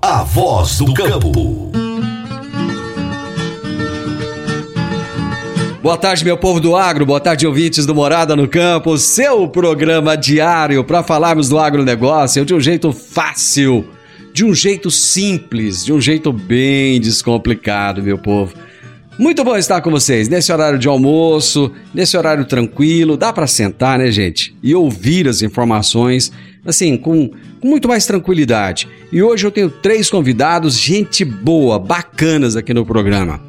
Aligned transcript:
A 0.00 0.22
voz 0.22 0.78
do 0.78 0.94
campo. 0.94 1.72
Boa 5.82 5.96
tarde, 5.96 6.24
meu 6.24 6.36
povo 6.36 6.60
do 6.60 6.76
agro, 6.76 7.04
boa 7.04 7.18
tarde, 7.18 7.46
ouvintes 7.48 7.84
do 7.84 7.96
Morada 7.96 8.36
no 8.36 8.46
Campo, 8.46 8.96
seu 8.96 9.48
programa 9.48 10.16
diário 10.16 10.84
para 10.84 11.02
falarmos 11.02 11.48
do 11.48 11.58
agronegócio 11.58 12.44
de 12.44 12.54
um 12.54 12.60
jeito 12.60 12.92
fácil, 12.92 13.88
de 14.32 14.44
um 14.44 14.54
jeito 14.54 14.88
simples, 14.88 15.84
de 15.84 15.92
um 15.92 16.00
jeito 16.00 16.32
bem 16.32 17.00
descomplicado, 17.00 18.00
meu 18.00 18.18
povo. 18.18 18.54
Muito 19.18 19.42
bom 19.42 19.56
estar 19.56 19.80
com 19.80 19.90
vocês 19.90 20.28
nesse 20.28 20.52
horário 20.52 20.78
de 20.78 20.86
almoço, 20.86 21.72
nesse 21.92 22.16
horário 22.16 22.44
tranquilo, 22.44 23.16
dá 23.16 23.32
para 23.32 23.48
sentar, 23.48 23.98
né, 23.98 24.12
gente? 24.12 24.54
E 24.62 24.76
ouvir 24.76 25.26
as 25.26 25.42
informações, 25.42 26.30
assim, 26.68 26.98
com, 26.98 27.30
muito 27.64 27.88
mais 27.88 28.04
tranquilidade. 28.04 28.86
E 29.10 29.22
hoje 29.22 29.46
eu 29.46 29.50
tenho 29.50 29.70
três 29.70 30.10
convidados, 30.10 30.78
gente 30.78 31.24
boa, 31.24 31.78
bacanas 31.78 32.56
aqui 32.56 32.74
no 32.74 32.84
programa. 32.84 33.40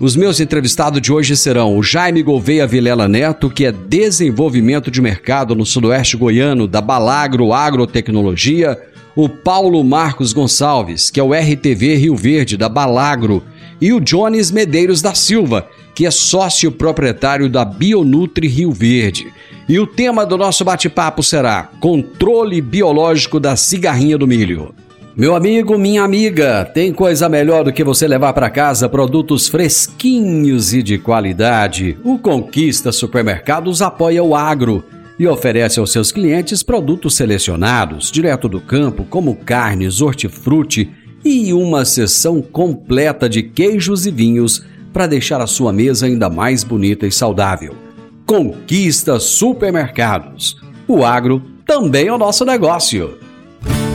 Os 0.00 0.16
meus 0.16 0.40
entrevistados 0.40 1.00
de 1.00 1.12
hoje 1.12 1.36
serão 1.36 1.78
o 1.78 1.82
Jaime 1.82 2.20
Gouveia 2.20 2.66
Vilela 2.66 3.06
Neto, 3.06 3.48
que 3.48 3.64
é 3.64 3.70
desenvolvimento 3.70 4.90
de 4.90 5.00
mercado 5.00 5.54
no 5.54 5.64
sudoeste 5.64 6.16
goiano 6.16 6.66
da 6.66 6.80
Balagro 6.80 7.52
Agrotecnologia, 7.52 8.76
o 9.14 9.28
Paulo 9.28 9.84
Marcos 9.84 10.32
Gonçalves, 10.32 11.12
que 11.12 11.20
é 11.20 11.22
o 11.22 11.32
RTV 11.32 11.94
Rio 11.94 12.16
Verde 12.16 12.56
da 12.56 12.68
Balagro, 12.68 13.44
e 13.80 13.92
o 13.92 14.00
Jones 14.00 14.50
Medeiros 14.50 15.00
da 15.00 15.14
Silva, 15.14 15.68
que 15.94 16.06
é 16.06 16.10
sócio 16.10 16.72
proprietário 16.72 17.48
da 17.48 17.64
Bionutri 17.64 18.48
Rio 18.48 18.72
Verde. 18.72 19.32
E 19.68 19.78
o 19.78 19.86
tema 19.86 20.26
do 20.26 20.36
nosso 20.36 20.64
bate-papo 20.64 21.22
será 21.22 21.70
Controle 21.80 22.60
Biológico 22.60 23.38
da 23.38 23.56
Cigarrinha 23.56 24.18
do 24.18 24.26
Milho. 24.26 24.74
Meu 25.16 25.36
amigo, 25.36 25.78
minha 25.78 26.02
amiga, 26.02 26.64
tem 26.64 26.92
coisa 26.92 27.28
melhor 27.28 27.62
do 27.62 27.72
que 27.72 27.84
você 27.84 28.08
levar 28.08 28.32
para 28.32 28.50
casa 28.50 28.88
produtos 28.88 29.46
fresquinhos 29.46 30.74
e 30.74 30.82
de 30.82 30.98
qualidade. 30.98 31.96
O 32.02 32.18
Conquista 32.18 32.90
Supermercados 32.90 33.80
apoia 33.80 34.24
o 34.24 34.34
agro 34.34 34.82
e 35.16 35.28
oferece 35.28 35.78
aos 35.78 35.92
seus 35.92 36.10
clientes 36.10 36.64
produtos 36.64 37.14
selecionados, 37.14 38.10
direto 38.10 38.48
do 38.48 38.60
campo, 38.60 39.06
como 39.08 39.36
carnes, 39.36 40.00
hortifruti 40.00 40.90
e 41.24 41.52
uma 41.52 41.84
seção 41.84 42.42
completa 42.42 43.28
de 43.28 43.44
queijos 43.44 44.06
e 44.06 44.10
vinhos 44.10 44.64
para 44.94 45.08
deixar 45.08 45.40
a 45.40 45.46
sua 45.48 45.72
mesa 45.72 46.06
ainda 46.06 46.30
mais 46.30 46.62
bonita 46.62 47.04
e 47.04 47.10
saudável. 47.10 47.74
Conquista 48.24 49.18
Supermercados. 49.18 50.56
O 50.86 51.04
agro 51.04 51.42
também 51.66 52.06
é 52.06 52.12
o 52.12 52.16
nosso 52.16 52.44
negócio. 52.44 53.18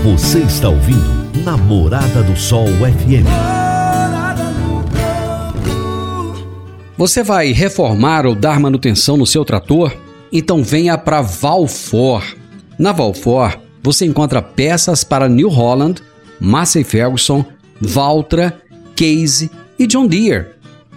Você 0.03 0.39
está 0.39 0.67
ouvindo 0.67 1.41
Namorada 1.45 2.21
do 2.21 2.35
Sol 2.35 2.67
FM. 2.67 3.25
Você 6.97 7.23
vai 7.23 7.53
reformar 7.53 8.25
ou 8.25 8.35
dar 8.35 8.59
manutenção 8.59 9.15
no 9.15 9.25
seu 9.25 9.45
trator? 9.45 9.95
Então 10.33 10.61
venha 10.61 10.97
para 10.97 11.21
Valfor. 11.21 12.23
Na 12.77 12.91
Valfor, 12.91 13.57
você 13.81 14.05
encontra 14.05 14.41
peças 14.41 15.05
para 15.05 15.29
New 15.29 15.47
Holland, 15.47 16.03
Massey 16.41 16.83
Ferguson, 16.83 17.45
Valtra, 17.79 18.61
Case 18.97 19.49
e 19.77 19.87
John 19.87 20.05
Deere. 20.05 20.58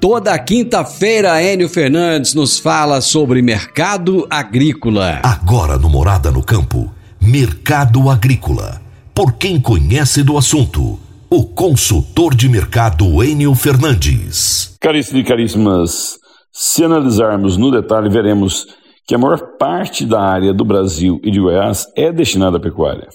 Toda 0.00 0.38
quinta-feira, 0.38 1.42
Enio 1.42 1.68
Fernandes 1.68 2.32
nos 2.32 2.56
fala 2.56 3.00
sobre 3.00 3.42
mercado 3.42 4.28
agrícola. 4.30 5.20
Agora 5.24 5.76
no 5.76 5.90
Morada 5.90 6.30
no 6.30 6.40
Campo, 6.40 6.88
Mercado 7.20 8.08
Agrícola. 8.08 8.80
Por 9.12 9.32
quem 9.32 9.60
conhece 9.60 10.22
do 10.22 10.38
assunto, 10.38 11.00
o 11.28 11.44
consultor 11.46 12.36
de 12.36 12.48
mercado 12.48 13.24
Enio 13.24 13.56
Fernandes. 13.56 14.76
Caríssimos 14.80 15.20
e 15.20 15.24
caríssimas, 15.24 16.18
se 16.52 16.84
analisarmos 16.84 17.56
no 17.56 17.72
detalhe, 17.72 18.08
veremos 18.08 18.68
que 19.04 19.16
a 19.16 19.18
maior 19.18 19.56
parte 19.58 20.06
da 20.06 20.20
área 20.20 20.54
do 20.54 20.64
Brasil 20.64 21.20
e 21.24 21.30
de 21.32 21.40
Goiás 21.40 21.88
é 21.96 22.12
destinada 22.12 22.58
à 22.58 22.60
pecuária. 22.60 23.08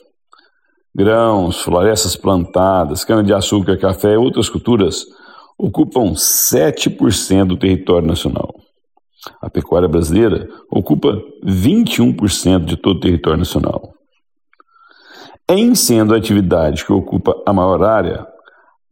Grãos, 0.93 1.61
florestas 1.61 2.17
plantadas, 2.17 3.05
cana-de-açúcar, 3.05 3.77
café 3.77 4.15
e 4.15 4.17
outras 4.17 4.49
culturas 4.49 5.05
ocupam 5.57 6.13
7% 6.13 7.45
do 7.45 7.57
território 7.57 8.07
nacional. 8.07 8.53
A 9.41 9.49
pecuária 9.49 9.87
brasileira 9.87 10.47
ocupa 10.69 11.21
21% 11.45 12.65
de 12.65 12.75
todo 12.75 12.97
o 12.97 12.99
território 12.99 13.39
nacional. 13.39 13.93
Em 15.49 15.75
sendo 15.75 16.13
a 16.13 16.17
atividade 16.17 16.85
que 16.85 16.91
ocupa 16.91 17.35
a 17.45 17.53
maior 17.53 17.83
área, 17.83 18.25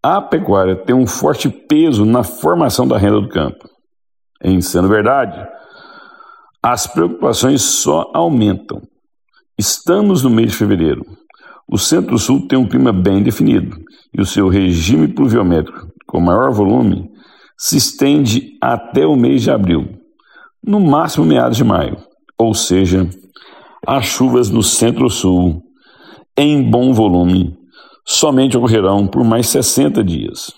a 0.04 0.22
pecuária 0.22 0.76
tem 0.76 0.96
um 0.96 1.06
forte 1.06 1.50
peso 1.50 2.06
na 2.06 2.24
formação 2.24 2.88
da 2.88 2.98
renda 2.98 3.22
do 3.22 3.30
campo. 3.30 3.70
Em 4.44 4.60
sendo 4.62 4.88
verdade, 4.88 5.48
as 6.64 6.88
preocupações 6.88 7.62
só 7.62 8.10
aumentam. 8.14 8.82
Estamos 9.58 10.24
no 10.24 10.30
mês 10.30 10.52
de 10.52 10.58
fevereiro. 10.58 11.06
O 11.68 11.78
Centro-Sul 11.78 12.48
tem 12.48 12.58
um 12.58 12.68
clima 12.68 12.92
bem 12.92 13.24
definido 13.24 13.78
e 14.14 14.20
o 14.20 14.26
seu 14.26 14.50
regime 14.50 15.08
pluviométrico, 15.08 15.91
com 16.12 16.20
maior 16.20 16.52
volume, 16.52 17.10
se 17.58 17.78
estende 17.78 18.58
até 18.62 19.08
o 19.08 19.16
mês 19.16 19.44
de 19.44 19.50
abril, 19.50 19.98
no 20.62 20.78
máximo 20.78 21.26
meados 21.26 21.56
de 21.56 21.64
maio. 21.64 21.98
Ou 22.38 22.54
seja, 22.54 23.10
as 23.88 24.06
chuvas 24.06 24.50
no 24.50 24.62
Centro-Sul, 24.62 25.62
em 26.38 26.62
bom 26.70 26.92
volume, 26.92 27.56
somente 28.06 28.58
ocorrerão 28.58 29.08
por 29.08 29.24
mais 29.24 29.48
60 29.48 30.04
dias. 30.04 30.52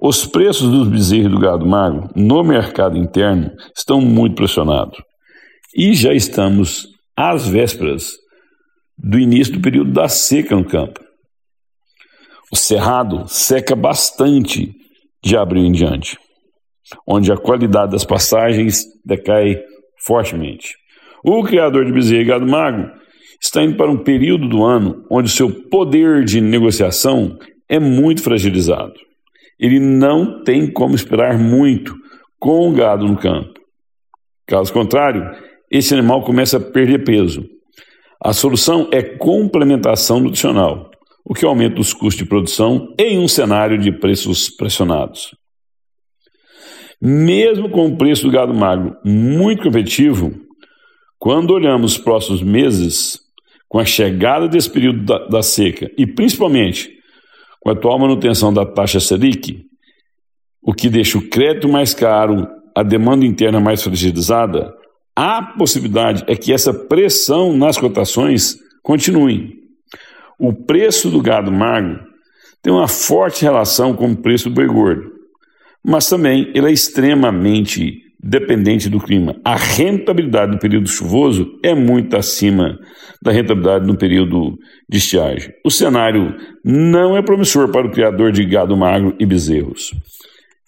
Os 0.00 0.26
preços 0.26 0.70
dos 0.70 0.88
bezerros 0.88 1.32
do 1.32 1.40
gado 1.40 1.66
magro 1.66 2.08
no 2.14 2.44
mercado 2.44 2.96
interno 2.96 3.50
estão 3.76 4.00
muito 4.00 4.36
pressionados. 4.36 4.98
E 5.76 5.92
já 5.94 6.12
estamos 6.12 6.86
às 7.16 7.48
vésperas 7.48 8.12
do 8.96 9.18
início 9.18 9.54
do 9.54 9.60
período 9.60 9.92
da 9.92 10.08
seca 10.08 10.54
no 10.54 10.64
campo. 10.64 11.00
O 12.52 12.56
cerrado 12.56 13.26
seca 13.28 13.74
bastante 13.74 14.72
de 15.24 15.36
abril 15.36 15.64
em 15.64 15.72
diante, 15.72 16.18
onde 17.06 17.32
a 17.32 17.36
qualidade 17.36 17.92
das 17.92 18.04
passagens 18.04 18.84
decai 19.04 19.58
fortemente. 20.04 20.74
O 21.24 21.42
criador 21.42 21.84
de 21.84 21.92
bezerro 21.92 22.22
e 22.22 22.24
gado 22.24 22.46
magro 22.46 22.90
está 23.40 23.62
indo 23.62 23.76
para 23.76 23.90
um 23.90 24.02
período 24.02 24.48
do 24.48 24.64
ano 24.64 25.04
onde 25.10 25.30
seu 25.30 25.50
poder 25.68 26.24
de 26.24 26.40
negociação 26.40 27.38
é 27.68 27.78
muito 27.78 28.22
fragilizado 28.22 28.94
ele 29.62 29.78
não 29.78 30.42
tem 30.42 30.68
como 30.68 30.96
esperar 30.96 31.38
muito 31.38 31.94
com 32.40 32.68
o 32.68 32.72
gado 32.72 33.06
no 33.06 33.16
campo. 33.16 33.52
Caso 34.44 34.72
contrário, 34.72 35.30
esse 35.70 35.94
animal 35.94 36.24
começa 36.24 36.56
a 36.56 36.60
perder 36.60 37.04
peso 37.04 37.48
A 38.20 38.32
solução 38.32 38.90
é 38.92 39.00
complementação 39.00 40.18
nutricional, 40.18 40.90
o 41.24 41.34
que 41.34 41.44
aumenta 41.44 41.80
os 41.80 41.92
custos 41.92 42.16
de 42.16 42.24
produção 42.24 42.94
em 42.98 43.18
um 43.18 43.28
cenário 43.28 43.78
de 43.78 43.92
preços 43.92 44.50
pressionados. 44.50 45.34
Mesmo 47.00 47.68
com 47.70 47.86
o 47.86 47.96
preço 47.96 48.24
do 48.24 48.30
gado 48.30 48.54
magro 48.54 48.96
muito 49.04 49.62
competitivo, 49.62 50.32
quando 51.18 51.52
olhamos 51.52 51.92
os 51.92 51.98
próximos 51.98 52.42
meses, 52.42 53.18
com 53.68 53.78
a 53.78 53.84
chegada 53.84 54.48
desse 54.48 54.68
período 54.68 55.04
da, 55.04 55.26
da 55.26 55.42
seca 55.42 55.90
e 55.96 56.06
principalmente 56.06 56.90
com 57.60 57.70
a 57.70 57.72
atual 57.72 57.98
manutenção 57.98 58.52
da 58.52 58.66
taxa 58.66 59.00
Selic, 59.00 59.64
o 60.60 60.74
que 60.74 60.90
deixa 60.90 61.16
o 61.16 61.28
crédito 61.28 61.68
mais 61.68 61.94
caro, 61.94 62.46
a 62.76 62.82
demanda 62.82 63.24
interna 63.24 63.60
mais 63.60 63.82
fragilizada, 63.82 64.74
a 65.14 65.42
possibilidade 65.42 66.24
é 66.26 66.34
que 66.34 66.52
essa 66.52 66.72
pressão 66.72 67.56
nas 67.56 67.78
cotações 67.78 68.56
continue. 68.82 69.61
O 70.38 70.52
preço 70.52 71.10
do 71.10 71.20
gado 71.20 71.50
magro 71.50 72.00
tem 72.62 72.72
uma 72.72 72.88
forte 72.88 73.42
relação 73.42 73.94
com 73.94 74.12
o 74.12 74.16
preço 74.16 74.48
do 74.48 74.54
boi 74.54 74.66
gordo, 74.66 75.10
mas 75.84 76.08
também 76.08 76.50
ele 76.54 76.68
é 76.68 76.72
extremamente 76.72 78.02
dependente 78.22 78.88
do 78.88 79.00
clima. 79.00 79.34
A 79.44 79.56
rentabilidade 79.56 80.52
no 80.52 80.58
período 80.58 80.88
chuvoso 80.88 81.58
é 81.62 81.74
muito 81.74 82.16
acima 82.16 82.78
da 83.20 83.32
rentabilidade 83.32 83.84
no 83.84 83.96
período 83.96 84.56
de 84.88 84.98
estiagem. 84.98 85.52
O 85.64 85.70
cenário 85.70 86.36
não 86.64 87.16
é 87.16 87.22
promissor 87.22 87.70
para 87.70 87.86
o 87.86 87.90
criador 87.90 88.30
de 88.30 88.44
gado 88.44 88.76
magro 88.76 89.16
e 89.18 89.26
bezerros. 89.26 89.90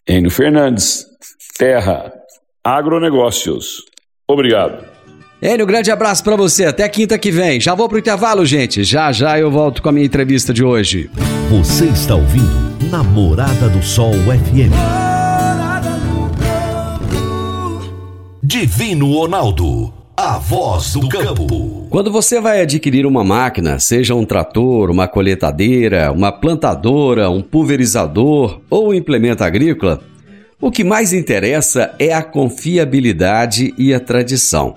Enio 0.07 0.31
Fernandes, 0.31 1.07
Terra, 1.57 2.13
Agronegócios. 2.65 3.85
Obrigado. 4.27 4.94
Enio, 5.43 5.67
grande 5.67 5.91
abraço 5.91 6.25
para 6.25 6.37
você. 6.37 6.65
Até 6.65 6.89
quinta 6.89 7.19
que 7.19 7.31
vem. 7.31 7.61
Já 7.61 7.75
vou 7.75 7.89
pro 7.89 7.99
intervalo, 7.99 8.47
gente. 8.47 8.83
Já 8.85 9.13
já 9.13 9.39
eu 9.39 9.51
volto 9.51 9.83
com 9.83 9.89
a 9.89 9.93
minha 9.93 10.07
entrevista 10.07 10.53
de 10.53 10.65
hoje. 10.65 11.11
Você 11.51 11.87
está 11.87 12.15
ouvindo 12.15 12.65
Namorada 12.91 13.69
do 13.69 13.83
Sol 13.83 14.13
FM. 14.13 14.73
Divino 18.43 19.13
Ronaldo, 19.13 19.93
a 20.17 20.39
voz 20.39 20.93
do 20.93 21.09
campo. 21.09 21.87
Quando 21.91 22.11
você 22.13 22.41
vai 22.41 22.61
adquirir 22.61 23.07
uma 23.07 23.25
máquina, 23.25 23.79
seja 23.79 24.15
um 24.15 24.25
trator, 24.25 24.91
uma 24.91 25.09
colheitadeira, 25.09 26.13
uma 26.13 26.31
plantadora, 26.31 27.31
um 27.31 27.43
pulverizador 27.43 28.61
ou 28.71 28.91
um 28.91 28.95
implemento 28.95 29.43
agrícola, 29.43 30.01
o 30.61 30.71
que 30.71 30.85
mais 30.85 31.13
interessa 31.13 31.95
é 31.99 32.13
a 32.13 32.23
confiabilidade 32.23 33.75
e 33.77 33.93
a 33.93 34.01
tradição, 34.01 34.77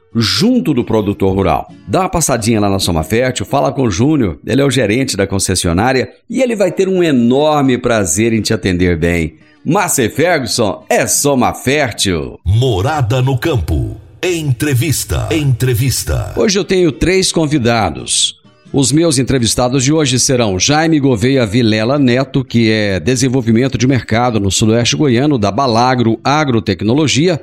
junto 0.15 0.73
do 0.73 0.83
produtor 0.83 1.33
rural. 1.35 1.71
Dá 1.87 2.01
uma 2.01 2.09
passadinha 2.09 2.59
lá 2.59 2.69
na 2.69 2.79
Soma 2.79 3.03
Fértil, 3.03 3.45
fala 3.45 3.71
com 3.71 3.83
o 3.83 3.91
Júnior, 3.91 4.39
ele 4.45 4.61
é 4.61 4.65
o 4.65 4.71
gerente 4.71 5.15
da 5.15 5.27
concessionária 5.27 6.09
e 6.29 6.41
ele 6.41 6.55
vai 6.55 6.71
ter 6.71 6.87
um 6.87 7.03
enorme 7.03 7.77
prazer 7.77 8.33
em 8.33 8.41
te 8.41 8.53
atender 8.53 8.97
bem. 8.97 9.35
Massey 9.63 10.09
Ferguson 10.09 10.83
é 10.89 11.05
Soma 11.05 11.53
Fértil. 11.53 12.39
Morada 12.43 13.21
no 13.21 13.37
campo. 13.37 13.95
Entrevista. 14.23 15.29
Entrevista. 15.31 16.33
Hoje 16.35 16.57
eu 16.57 16.63
tenho 16.63 16.91
três 16.91 17.31
convidados. 17.31 18.41
Os 18.73 18.91
meus 18.91 19.19
entrevistados 19.19 19.83
de 19.83 19.91
hoje 19.91 20.17
serão 20.17 20.57
Jaime 20.57 20.99
Gouveia 20.99 21.45
Vilela 21.45 21.99
Neto, 21.99 22.41
que 22.43 22.71
é 22.71 22.99
desenvolvimento 22.99 23.77
de 23.77 23.85
mercado 23.85 24.39
no 24.39 24.49
sudoeste 24.49 24.95
goiano 24.95 25.37
da 25.37 25.51
Balagro 25.51 26.17
Agrotecnologia, 26.23 27.41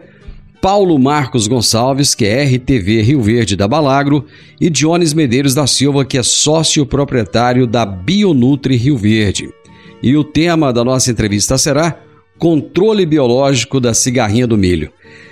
Paulo 0.60 0.98
Marcos 0.98 1.46
Gonçalves, 1.46 2.14
que 2.14 2.24
é 2.24 2.44
RTV 2.44 3.02
Rio 3.02 3.22
Verde 3.22 3.56
da 3.56 3.68
Balagro, 3.68 4.26
e 4.60 4.68
Jones 4.68 5.14
Medeiros 5.14 5.54
da 5.54 5.66
Silva, 5.66 6.04
que 6.04 6.18
é 6.18 6.22
sócio 6.22 6.84
proprietário 6.84 7.66
da 7.66 7.86
Bionutri 7.86 8.76
Rio 8.76 8.96
Verde. 8.96 9.48
E 10.02 10.16
o 10.16 10.24
tema 10.24 10.72
da 10.72 10.84
nossa 10.84 11.10
entrevista 11.10 11.56
será 11.56 11.96
controle 12.38 13.06
biológico 13.06 13.80
da 13.80 13.94
cigarrinha 13.94 14.46
do 14.46 14.58
milho. 14.58 14.90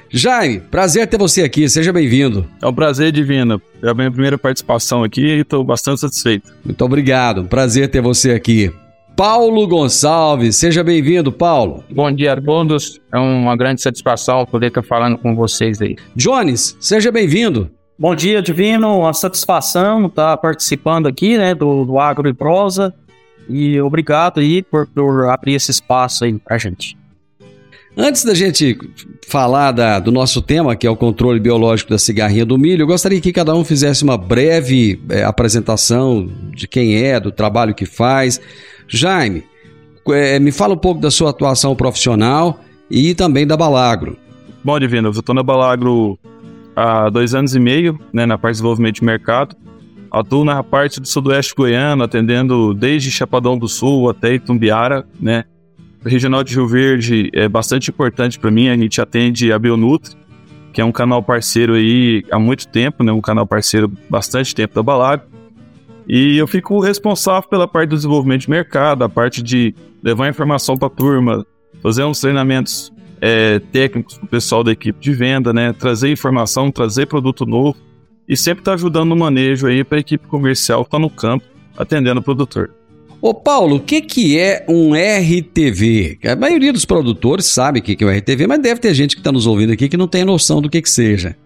Jaime, 0.08 0.60
prazer 0.60 1.06
ter 1.08 1.18
você 1.18 1.42
aqui, 1.42 1.68
seja 1.68 1.92
bem-vindo. 1.92 2.46
É 2.62 2.66
um 2.66 2.74
prazer 2.74 3.10
divino. 3.10 3.60
É 3.82 3.88
a 3.88 3.94
minha 3.94 4.10
primeira 4.10 4.38
participação 4.38 5.02
aqui 5.02 5.20
e 5.20 5.40
estou 5.40 5.64
bastante 5.64 6.00
satisfeito. 6.00 6.52
Muito 6.64 6.84
obrigado, 6.84 7.44
prazer 7.44 7.88
ter 7.88 8.00
você 8.00 8.30
aqui. 8.30 8.72
Paulo 9.16 9.66
Gonçalves, 9.66 10.56
seja 10.56 10.84
bem-vindo, 10.84 11.32
Paulo. 11.32 11.82
Bom 11.90 12.12
dia 12.12 12.34
a 12.34 12.40
todos, 12.40 13.00
é 13.10 13.18
uma 13.18 13.56
grande 13.56 13.80
satisfação 13.80 14.44
poder 14.44 14.66
estar 14.66 14.82
falando 14.82 15.16
com 15.16 15.34
vocês 15.34 15.80
aí. 15.80 15.96
Jones, 16.14 16.76
seja 16.78 17.10
bem-vindo. 17.10 17.70
Bom 17.98 18.14
dia, 18.14 18.42
Divino, 18.42 18.98
uma 18.98 19.14
satisfação 19.14 20.04
estar 20.04 20.36
participando 20.36 21.06
aqui, 21.06 21.38
né, 21.38 21.54
do, 21.54 21.86
do 21.86 21.98
Agro 21.98 22.28
e 22.28 22.34
Prosa. 22.34 22.92
E 23.48 23.80
obrigado 23.80 24.38
aí 24.38 24.62
por, 24.62 24.86
por 24.86 25.30
abrir 25.30 25.54
esse 25.54 25.70
espaço 25.70 26.24
aí 26.24 26.34
pra 26.34 26.58
gente. 26.58 26.94
Antes 27.96 28.22
da 28.22 28.34
gente 28.34 28.76
falar 29.26 29.72
da, 29.72 29.98
do 29.98 30.12
nosso 30.12 30.42
tema, 30.42 30.76
que 30.76 30.86
é 30.86 30.90
o 30.90 30.96
controle 30.96 31.40
biológico 31.40 31.90
da 31.90 31.98
cigarrinha 31.98 32.44
do 32.44 32.58
milho, 32.58 32.82
eu 32.82 32.86
gostaria 32.86 33.18
que 33.22 33.32
cada 33.32 33.54
um 33.54 33.64
fizesse 33.64 34.04
uma 34.04 34.18
breve 34.18 35.00
é, 35.08 35.24
apresentação 35.24 36.30
de 36.54 36.68
quem 36.68 37.02
é, 37.02 37.18
do 37.18 37.32
trabalho 37.32 37.74
que 37.74 37.86
faz. 37.86 38.38
Jaime, 38.88 39.44
é, 40.08 40.38
me 40.38 40.52
fala 40.52 40.74
um 40.74 40.78
pouco 40.78 41.00
da 41.00 41.10
sua 41.10 41.30
atuação 41.30 41.74
profissional 41.74 42.60
e 42.90 43.14
também 43.14 43.46
da 43.46 43.56
Balagro. 43.56 44.16
Bom, 44.62 44.78
Divino, 44.78 45.08
eu 45.08 45.12
estou 45.12 45.34
na 45.34 45.42
Balagro 45.42 46.18
há 46.74 47.08
dois 47.08 47.34
anos 47.34 47.54
e 47.54 47.60
meio, 47.60 47.98
né, 48.12 48.26
na 48.26 48.36
parte 48.36 48.54
de 48.54 48.58
desenvolvimento 48.58 48.96
de 48.96 49.04
mercado. 49.04 49.56
Atuo 50.10 50.44
na 50.44 50.62
parte 50.62 51.00
do 51.00 51.06
sudoeste 51.06 51.54
goiano, 51.54 52.04
atendendo 52.04 52.72
desde 52.72 53.10
Chapadão 53.10 53.58
do 53.58 53.68
Sul 53.68 54.08
até 54.08 54.34
Itumbiara, 54.34 55.06
né? 55.20 55.44
O 56.04 56.08
Regional 56.08 56.44
de 56.44 56.54
Rio 56.54 56.68
Verde 56.68 57.28
é 57.32 57.48
bastante 57.48 57.90
importante 57.90 58.38
para 58.38 58.50
mim, 58.50 58.68
a 58.68 58.76
gente 58.76 59.00
atende 59.00 59.52
a 59.52 59.58
Bionutri, 59.58 60.14
que 60.72 60.80
é 60.80 60.84
um 60.84 60.92
canal 60.92 61.22
parceiro 61.22 61.74
aí 61.74 62.24
há 62.30 62.38
muito 62.38 62.68
tempo, 62.68 63.02
né? 63.02 63.10
Um 63.10 63.20
canal 63.20 63.46
parceiro 63.46 63.90
bastante 64.08 64.54
tempo 64.54 64.74
da 64.74 64.82
Balada. 64.82 65.24
E 66.08 66.36
eu 66.36 66.46
fico 66.46 66.80
responsável 66.80 67.48
pela 67.48 67.66
parte 67.66 67.90
do 67.90 67.96
desenvolvimento 67.96 68.42
de 68.42 68.50
mercado, 68.50 69.02
a 69.02 69.08
parte 69.08 69.42
de 69.42 69.74
levar 70.02 70.28
informação 70.28 70.76
para 70.76 70.86
a 70.86 70.90
turma, 70.90 71.46
fazer 71.82 72.04
uns 72.04 72.20
treinamentos 72.20 72.92
é, 73.20 73.58
técnicos 73.72 74.16
para 74.16 74.24
o 74.24 74.28
pessoal 74.28 74.62
da 74.62 74.72
equipe 74.72 74.98
de 75.00 75.12
venda, 75.12 75.52
né? 75.52 75.72
Trazer 75.72 76.10
informação, 76.10 76.70
trazer 76.70 77.06
produto 77.06 77.44
novo 77.44 77.76
e 78.28 78.36
sempre 78.36 78.60
está 78.60 78.74
ajudando 78.74 79.08
no 79.08 79.16
manejo 79.16 79.66
aí 79.66 79.84
para 79.84 79.98
a 79.98 80.00
equipe 80.00 80.26
comercial 80.26 80.84
que 80.84 80.88
está 80.88 80.98
no 80.98 81.10
campo 81.10 81.44
atendendo 81.76 82.20
o 82.20 82.22
produtor. 82.22 82.70
Ô 83.20 83.32
Paulo, 83.32 83.76
o 83.76 83.80
que, 83.80 84.00
que 84.00 84.38
é 84.38 84.64
um 84.68 84.92
RTV? 84.94 86.18
A 86.24 86.36
maioria 86.36 86.72
dos 86.72 86.84
produtores 86.84 87.46
sabe 87.46 87.80
o 87.80 87.82
que, 87.82 87.96
que 87.96 88.04
é 88.04 88.06
um 88.06 88.10
RTV, 88.10 88.46
mas 88.46 88.60
deve 88.60 88.80
ter 88.80 88.94
gente 88.94 89.16
que 89.16 89.20
está 89.20 89.32
nos 89.32 89.46
ouvindo 89.46 89.72
aqui 89.72 89.88
que 89.88 89.96
não 89.96 90.06
tem 90.06 90.24
noção 90.24 90.60
do 90.60 90.68
que, 90.68 90.82
que 90.82 90.90
seja. 90.90 91.36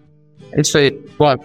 É 0.53 0.61
isso 0.61 0.77
aí. 0.77 0.99
Bom, 1.19 1.31
é 1.31 1.39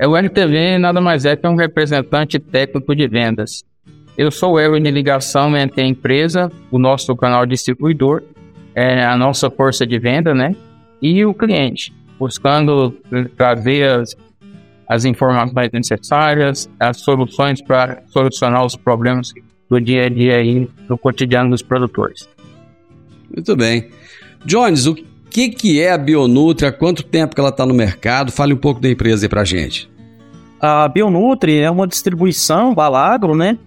o 0.00 0.16
RTV 0.16 0.78
nada 0.78 1.00
mais 1.00 1.24
é 1.24 1.36
que 1.36 1.46
um 1.46 1.56
representante 1.56 2.38
técnico 2.38 2.94
de 2.94 3.06
vendas. 3.06 3.64
Eu 4.16 4.30
sou 4.30 4.52
o 4.52 4.58
elo 4.58 4.78
de 4.78 4.90
ligação 4.90 5.56
entre 5.56 5.82
a 5.82 5.86
empresa, 5.86 6.50
o 6.70 6.78
nosso 6.78 7.14
canal 7.16 7.46
distribuidor, 7.46 8.22
é 8.74 9.04
a 9.04 9.16
nossa 9.16 9.50
força 9.50 9.86
de 9.86 9.98
venda, 9.98 10.34
né? 10.34 10.54
E 11.00 11.24
o 11.24 11.34
cliente, 11.34 11.92
buscando 12.18 12.90
trazer 13.36 13.90
as 13.90 14.16
as 14.92 15.06
informações 15.06 15.70
necessárias, 15.72 16.68
as 16.78 16.98
soluções 16.98 17.62
para 17.62 18.02
solucionar 18.08 18.64
os 18.64 18.76
problemas 18.76 19.32
do 19.70 19.80
dia 19.80 20.04
a 20.04 20.08
dia 20.10 20.36
aí, 20.36 20.68
do 20.86 20.98
cotidiano 20.98 21.48
dos 21.48 21.62
produtores. 21.62 22.28
Muito 23.34 23.56
bem. 23.56 23.88
Jones, 24.44 24.86
o 24.86 24.94
que, 25.32 25.48
que 25.48 25.80
é 25.80 25.90
a 25.90 25.98
Bionutri? 25.98 26.66
Há 26.66 26.72
quanto 26.72 27.02
tempo 27.02 27.34
que 27.34 27.40
ela 27.40 27.50
está 27.50 27.64
no 27.64 27.72
mercado? 27.72 28.30
Fale 28.30 28.52
um 28.52 28.58
pouco 28.58 28.80
da 28.80 28.90
empresa 28.90 29.24
aí 29.24 29.28
para 29.28 29.44
gente. 29.44 29.90
A 30.60 30.86
Bionutri 30.86 31.58
é 31.58 31.70
uma 31.70 31.86
distribuição 31.86 32.74
Balagro, 32.74 33.34
né? 33.34 33.58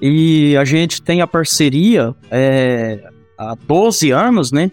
E 0.00 0.56
a 0.56 0.64
gente 0.64 1.02
tem 1.02 1.20
a 1.20 1.26
parceria 1.26 2.14
é, 2.30 3.00
há 3.36 3.56
12 3.66 4.10
anos, 4.12 4.52
né? 4.52 4.70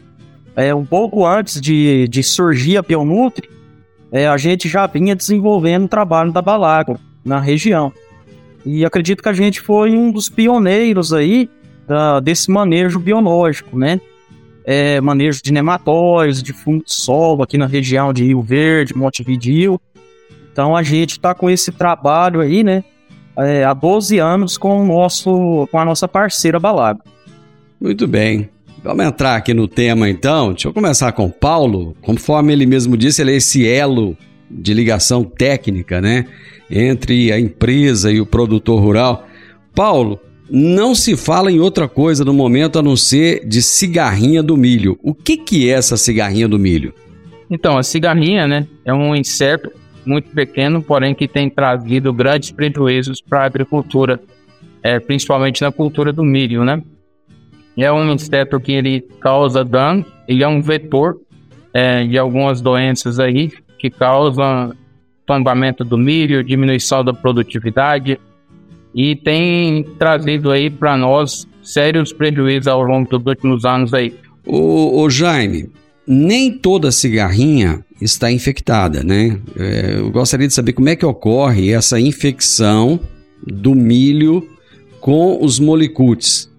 É, 0.55 0.73
um 0.73 0.85
pouco 0.85 1.25
antes 1.25 1.59
de, 1.59 2.07
de 2.07 2.23
surgir 2.23 2.77
a 2.77 2.81
Bionutri, 2.81 3.49
é, 4.11 4.27
a 4.27 4.37
gente 4.37 4.69
já 4.69 4.87
vinha 4.87 5.15
desenvolvendo 5.15 5.85
o 5.85 5.89
trabalho 5.89 6.31
da 6.31 6.41
Balagro 6.41 6.99
na 7.25 7.39
região. 7.39 7.91
E 8.63 8.85
acredito 8.85 9.21
que 9.21 9.29
a 9.29 9.33
gente 9.33 9.59
foi 9.59 9.91
um 9.91 10.11
dos 10.11 10.29
pioneiros 10.29 11.11
aí 11.11 11.49
da, 11.87 12.19
desse 12.19 12.49
manejo 12.49 12.99
biológico, 12.99 13.77
né? 13.77 13.99
É, 14.65 15.00
manejo 15.00 15.41
de 15.43 15.53
nematóides, 15.53 16.41
de 16.41 16.51
fundo 16.51 16.84
de 16.84 16.93
solo 16.93 17.43
aqui 17.43 17.57
na 17.57 17.67
região 17.67 18.12
de 18.12 18.24
Rio 18.24 18.41
Verde, 18.41 18.98
Montevideo. 18.98 19.79
Então 20.51 20.75
a 20.75 20.81
gente 20.81 21.12
está 21.12 21.36
com 21.36 21.50
esse 21.50 21.72
trabalho 21.72 22.41
aí, 22.41 22.63
né? 22.63 22.84
É, 23.38 23.63
há 23.63 23.74
12 23.74 24.17
anos 24.17 24.57
com, 24.57 24.81
o 24.81 24.86
nosso, 24.86 25.67
com 25.69 25.77
a 25.77 25.86
nossa 25.86 26.07
parceira 26.07 26.60
Balago. 26.60 27.01
Muito 27.79 28.07
bem. 28.07 28.50
Vamos 28.84 29.03
entrar 29.03 29.36
aqui 29.36 29.53
no 29.53 29.67
tema 29.67 30.10
então. 30.10 30.53
Deixa 30.53 30.67
eu 30.67 30.74
começar 30.74 31.12
com 31.12 31.25
o 31.25 31.31
Paulo. 31.31 31.95
Conforme 32.01 32.53
ele 32.53 32.65
mesmo 32.65 32.95
disse, 32.95 33.22
ele 33.22 33.34
é 33.34 33.36
esse 33.36 33.67
elo 33.67 34.15
de 34.50 34.74
ligação 34.74 35.24
técnica, 35.24 36.00
né? 36.00 36.25
Entre 36.69 37.31
a 37.31 37.39
empresa 37.39 38.12
e 38.12 38.22
o 38.22 38.25
produtor 38.25 38.79
rural. 38.79 39.27
Paulo, 39.74 40.19
não 40.49 40.93
se 40.93 41.15
fala 41.17 41.51
em 41.51 41.59
outra 41.59 41.87
coisa 41.87 42.23
no 42.23 42.33
momento 42.33 42.77
a 42.77 42.83
não 42.83 42.95
ser 42.95 43.45
de 43.47 43.61
cigarrinha 43.61 44.43
do 44.43 44.55
milho. 44.55 44.97
O 45.01 45.13
que, 45.13 45.37
que 45.37 45.69
é 45.69 45.73
essa 45.73 45.97
cigarrinha 45.97 46.47
do 46.47 46.59
milho? 46.59 46.93
Então, 47.49 47.77
a 47.77 47.83
cigarrinha, 47.83 48.47
né, 48.47 48.67
é 48.83 48.93
um 48.93 49.15
inseto 49.15 49.71
muito 50.05 50.29
pequeno, 50.29 50.81
porém 50.81 51.15
que 51.15 51.27
tem 51.27 51.49
trazido 51.49 52.13
grandes 52.13 52.51
prejuízos 52.51 53.21
para 53.21 53.41
a 53.41 53.45
agricultura, 53.45 54.19
é, 54.83 54.99
principalmente 54.99 55.61
na 55.61 55.71
cultura 55.71 56.13
do 56.13 56.23
milho, 56.23 56.63
né? 56.63 56.81
É 57.77 57.91
um 57.91 58.11
inseto 58.13 58.59
que 58.59 58.71
ele 58.71 59.01
causa 59.19 59.63
dano, 59.63 60.05
ele 60.27 60.43
é 60.43 60.47
um 60.47 60.61
vetor 60.61 61.19
é, 61.73 62.05
de 62.05 62.17
algumas 62.17 62.61
doenças 62.61 63.19
aí 63.19 63.51
que 63.77 63.89
causam 63.89 64.73
tombamento 65.25 65.83
do 65.83 65.97
milho, 65.97 66.43
diminuição 66.43 67.03
da 67.03 67.13
produtividade, 67.13 68.19
e 68.95 69.13
tem 69.13 69.83
trazido 69.99 70.49
aí 70.49 70.69
para 70.69 70.95
nós 70.95 71.45
sérios 71.61 72.13
prejuízos 72.13 72.67
ao 72.67 72.81
longo 72.81 73.09
dos 73.09 73.25
últimos 73.25 73.65
anos 73.65 73.93
aí. 73.93 74.15
O, 74.45 75.01
o 75.01 75.09
Jaime, 75.09 75.69
nem 76.07 76.57
toda 76.57 76.91
cigarrinha 76.91 77.83
está 77.99 78.31
infectada, 78.31 79.03
né? 79.03 79.37
É, 79.57 79.95
eu 79.97 80.09
gostaria 80.11 80.47
de 80.47 80.53
saber 80.53 80.71
como 80.71 80.87
é 80.87 80.95
que 80.95 81.05
ocorre 81.05 81.73
essa 81.73 81.99
infecção 81.99 82.97
do 83.45 83.75
milho 83.75 84.47
com 85.01 85.43
os 85.43 85.59
molicutes. 85.59 86.49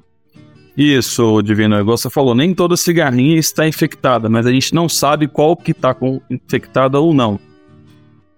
Isso, 0.77 1.41
Divino, 1.41 1.81
igual 1.81 1.97
você 1.97 2.11
falou, 2.11 2.35
nem 2.35 2.53
toda 2.53 2.77
cigarrinha 2.77 3.39
está 3.39 3.67
infectada, 3.67 4.29
mas 4.29 4.45
a 4.45 4.53
gente 4.53 4.75
não 4.75 4.91
sabe 4.91 5.27
qual 5.27 5.57
que 5.57 5.71
está 5.71 5.97
infectada 6.29 7.01
ou 7.01 7.15
não. 7.15 7.41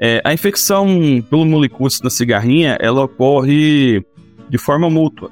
É, 0.00 0.20
a 0.24 0.32
infecção 0.32 0.86
pelo 1.28 1.44
molicutes 1.44 2.00
da 2.00 2.08
cigarrinha, 2.08 2.76
ela 2.80 3.02
ocorre 3.02 4.04
de 4.48 4.58
forma 4.58 4.88
mútua. 4.88 5.30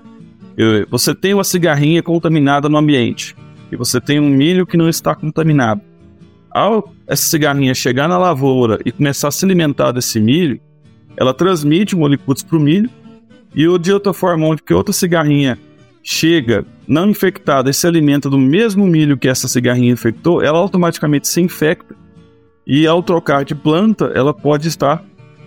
Você 0.90 1.14
tem 1.14 1.34
uma 1.34 1.44
cigarrinha 1.44 2.02
contaminada 2.02 2.68
no 2.68 2.78
ambiente 2.78 3.36
e 3.70 3.76
você 3.76 4.00
tem 4.00 4.18
um 4.18 4.28
milho 4.28 4.66
que 4.66 4.76
não 4.76 4.88
está 4.88 5.14
contaminado. 5.14 5.80
Ao 6.50 6.92
essa 7.06 7.28
cigarrinha 7.28 7.74
chegar 7.74 8.08
na 8.08 8.18
lavoura 8.18 8.80
e 8.84 8.90
começar 8.90 9.28
a 9.28 9.30
se 9.30 9.44
alimentar 9.44 9.92
desse 9.92 10.18
milho, 10.18 10.60
ela 11.16 11.32
transmite 11.32 11.94
o 11.94 11.98
molicutes 11.98 12.42
para 12.42 12.56
o 12.56 12.60
milho 12.60 12.90
e 13.54 13.78
de 13.78 13.92
outra 13.92 14.12
forma, 14.12 14.46
onde 14.46 14.62
que 14.62 14.74
outra 14.74 14.92
cigarrinha 14.92 15.58
chega 16.02 16.64
não 16.88 17.10
infectada 17.10 17.70
e 17.70 17.74
se 17.74 17.86
alimenta 17.86 18.28
do 18.30 18.38
mesmo 18.38 18.86
milho 18.86 19.16
que 19.16 19.28
essa 19.28 19.48
cigarrinha 19.48 19.92
infectou, 19.92 20.42
ela 20.42 20.58
automaticamente 20.58 21.28
se 21.28 21.40
infecta 21.40 21.94
e 22.66 22.86
ao 22.86 23.02
trocar 23.02 23.44
de 23.44 23.54
planta, 23.54 24.10
ela 24.14 24.34
pode 24.34 24.66
estar 24.66 25.04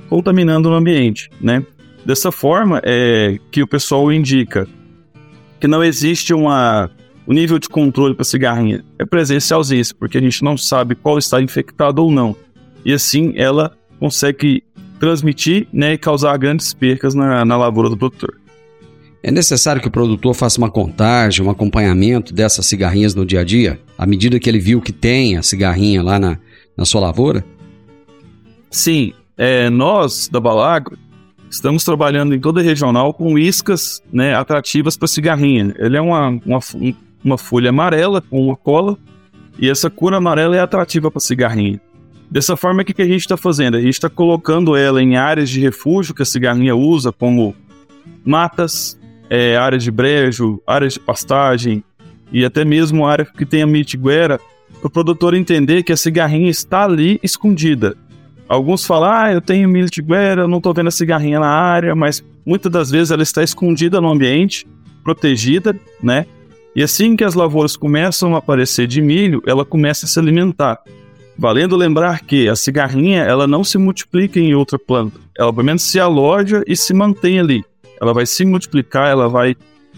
contaminando 0.07 0.69
o 0.69 0.73
ambiente, 0.73 1.29
né? 1.41 1.63
Dessa 2.05 2.31
forma, 2.31 2.81
é 2.83 3.37
que 3.51 3.61
o 3.61 3.67
pessoal 3.67 4.11
indica 4.11 4.67
que 5.59 5.67
não 5.67 5.83
existe 5.83 6.33
uma 6.33 6.89
o 7.27 7.33
nível 7.33 7.59
de 7.59 7.69
controle 7.69 8.15
para 8.15 8.23
cigarrinha 8.23 8.83
é 8.97 9.53
ausência, 9.53 9.95
porque 9.99 10.17
a 10.17 10.21
gente 10.21 10.43
não 10.43 10.57
sabe 10.57 10.95
qual 10.95 11.19
está 11.19 11.39
infectado 11.39 12.01
ou 12.01 12.09
não. 12.09 12.35
E 12.83 12.91
assim 12.91 13.33
ela 13.35 13.71
consegue 13.99 14.63
transmitir 14.99 15.67
né, 15.71 15.93
e 15.93 15.97
causar 15.99 16.35
grandes 16.37 16.73
percas 16.73 17.13
na, 17.13 17.45
na 17.45 17.55
lavoura 17.55 17.87
do 17.87 17.95
produtor. 17.95 18.39
É 19.21 19.29
necessário 19.29 19.79
que 19.79 19.87
o 19.87 19.91
produtor 19.91 20.33
faça 20.33 20.57
uma 20.57 20.71
contagem, 20.71 21.45
um 21.45 21.51
acompanhamento 21.51 22.33
dessas 22.33 22.65
cigarrinhas 22.65 23.13
no 23.13 23.25
dia 23.25 23.41
a 23.41 23.43
dia, 23.43 23.79
à 23.95 24.07
medida 24.07 24.39
que 24.39 24.49
ele 24.49 24.59
viu 24.59 24.81
que 24.81 24.91
tem 24.91 25.37
a 25.37 25.43
cigarrinha 25.43 26.01
lá 26.01 26.17
na, 26.17 26.39
na 26.79 26.85
sua 26.85 27.01
lavoura? 27.01 27.43
Sim, 28.71 29.13
é, 29.37 29.69
nós 29.69 30.29
da 30.29 30.39
Balagro 30.39 30.97
estamos 31.49 31.83
trabalhando 31.83 32.33
em 32.33 32.39
toda 32.39 32.61
a 32.61 32.63
regional 32.63 33.13
com 33.13 33.37
iscas 33.37 34.01
né, 34.13 34.33
atrativas 34.33 34.95
para 34.95 35.07
cigarrinha. 35.07 35.75
Ele 35.77 35.97
é 35.97 36.01
uma, 36.01 36.29
uma, 36.45 36.59
uma 37.23 37.37
folha 37.37 37.69
amarela 37.69 38.21
com 38.21 38.45
uma 38.45 38.55
cola 38.55 38.97
e 39.57 39.69
essa 39.69 39.89
cor 39.89 40.13
amarela 40.13 40.55
é 40.55 40.59
atrativa 40.61 41.11
para 41.11 41.19
cigarrinha. 41.19 41.81
Dessa 42.31 42.55
forma, 42.55 42.81
o 42.81 42.85
que, 42.85 42.93
que 42.93 43.01
a 43.01 43.07
gente 43.07 43.21
está 43.21 43.35
fazendo? 43.35 43.75
A 43.75 43.81
gente 43.81 43.95
está 43.95 44.09
colocando 44.09 44.75
ela 44.75 45.01
em 45.01 45.17
áreas 45.17 45.49
de 45.49 45.59
refúgio 45.59 46.15
que 46.15 46.21
a 46.21 46.25
cigarrinha 46.25 46.75
usa, 46.75 47.11
como 47.11 47.55
matas, 48.23 48.97
é, 49.29 49.57
áreas 49.57 49.83
de 49.83 49.91
brejo, 49.91 50.61
áreas 50.65 50.93
de 50.93 50.99
pastagem 51.01 51.83
e 52.31 52.45
até 52.45 52.63
mesmo 52.63 53.05
área 53.05 53.25
que 53.25 53.45
tenha 53.45 53.67
mitiguera 53.67 54.39
o 54.83 54.89
produtor 54.89 55.33
entender 55.33 55.83
que 55.83 55.91
a 55.91 55.97
cigarrinha 55.97 56.49
está 56.49 56.85
ali 56.85 57.19
escondida. 57.21 57.95
Alguns 58.47 58.85
falam, 58.85 59.11
ah, 59.11 59.31
eu 59.31 59.41
tenho 59.41 59.69
milho 59.69 59.89
de 59.89 60.01
guerra, 60.01 60.41
eu 60.41 60.47
não 60.47 60.57
estou 60.57 60.73
vendo 60.73 60.87
a 60.87 60.91
cigarrinha 60.91 61.39
na 61.39 61.49
área, 61.49 61.95
mas 61.95 62.23
muitas 62.45 62.71
das 62.71 62.89
vezes 62.89 63.11
ela 63.11 63.21
está 63.21 63.43
escondida 63.43 64.01
no 64.01 64.09
ambiente, 64.09 64.65
protegida, 65.03 65.77
né? 66.01 66.25
E 66.75 66.81
assim 66.81 67.15
que 67.15 67.23
as 67.23 67.35
lavouras 67.35 67.75
começam 67.75 68.35
a 68.35 68.39
aparecer 68.39 68.87
de 68.87 69.01
milho, 69.01 69.41
ela 69.45 69.65
começa 69.65 70.05
a 70.05 70.09
se 70.09 70.17
alimentar. 70.19 70.79
Valendo 71.37 71.75
lembrar 71.75 72.21
que 72.21 72.49
a 72.49 72.55
cigarrinha 72.55 73.21
ela 73.21 73.45
não 73.45 73.63
se 73.63 73.77
multiplica 73.77 74.39
em 74.39 74.55
outra 74.55 74.79
planta, 74.79 75.19
ela 75.37 75.53
pelo 75.53 75.65
menos 75.65 75.83
se 75.83 75.99
aloja 75.99 76.63
e 76.67 76.75
se 76.75 76.93
mantém 76.93 77.39
ali. 77.39 77.63
Ela 78.01 78.13
vai 78.13 78.25
se 78.25 78.45
multiplicar, 78.45 79.09
ela 79.09 79.29
vai 79.29 79.55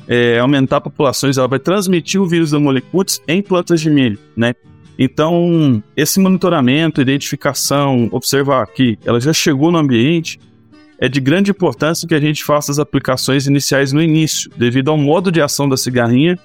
é, 0.07 0.39
aumentar 0.39 0.81
populações, 0.81 1.37
ela 1.37 1.47
vai 1.47 1.59
transmitir 1.59 2.21
o 2.21 2.27
vírus 2.27 2.51
da 2.51 2.59
molicutes 2.59 3.21
em 3.27 3.41
plantas 3.41 3.79
de 3.79 3.89
milho, 3.89 4.19
né? 4.35 4.53
Então, 5.03 5.81
esse 5.97 6.19
monitoramento, 6.19 7.01
identificação, 7.01 8.07
observar 8.11 8.67
que 8.67 8.99
ela 9.03 9.19
já 9.19 9.33
chegou 9.33 9.71
no 9.71 9.79
ambiente, 9.79 10.39
é 10.99 11.09
de 11.09 11.19
grande 11.19 11.49
importância 11.49 12.07
que 12.07 12.13
a 12.13 12.19
gente 12.19 12.43
faça 12.43 12.71
as 12.71 12.77
aplicações 12.77 13.47
iniciais 13.47 13.91
no 13.91 13.99
início, 13.99 14.51
devido 14.55 14.91
ao 14.91 14.97
modo 14.99 15.31
de 15.31 15.41
ação 15.41 15.67
da 15.67 15.75
cigarrinha 15.75 16.37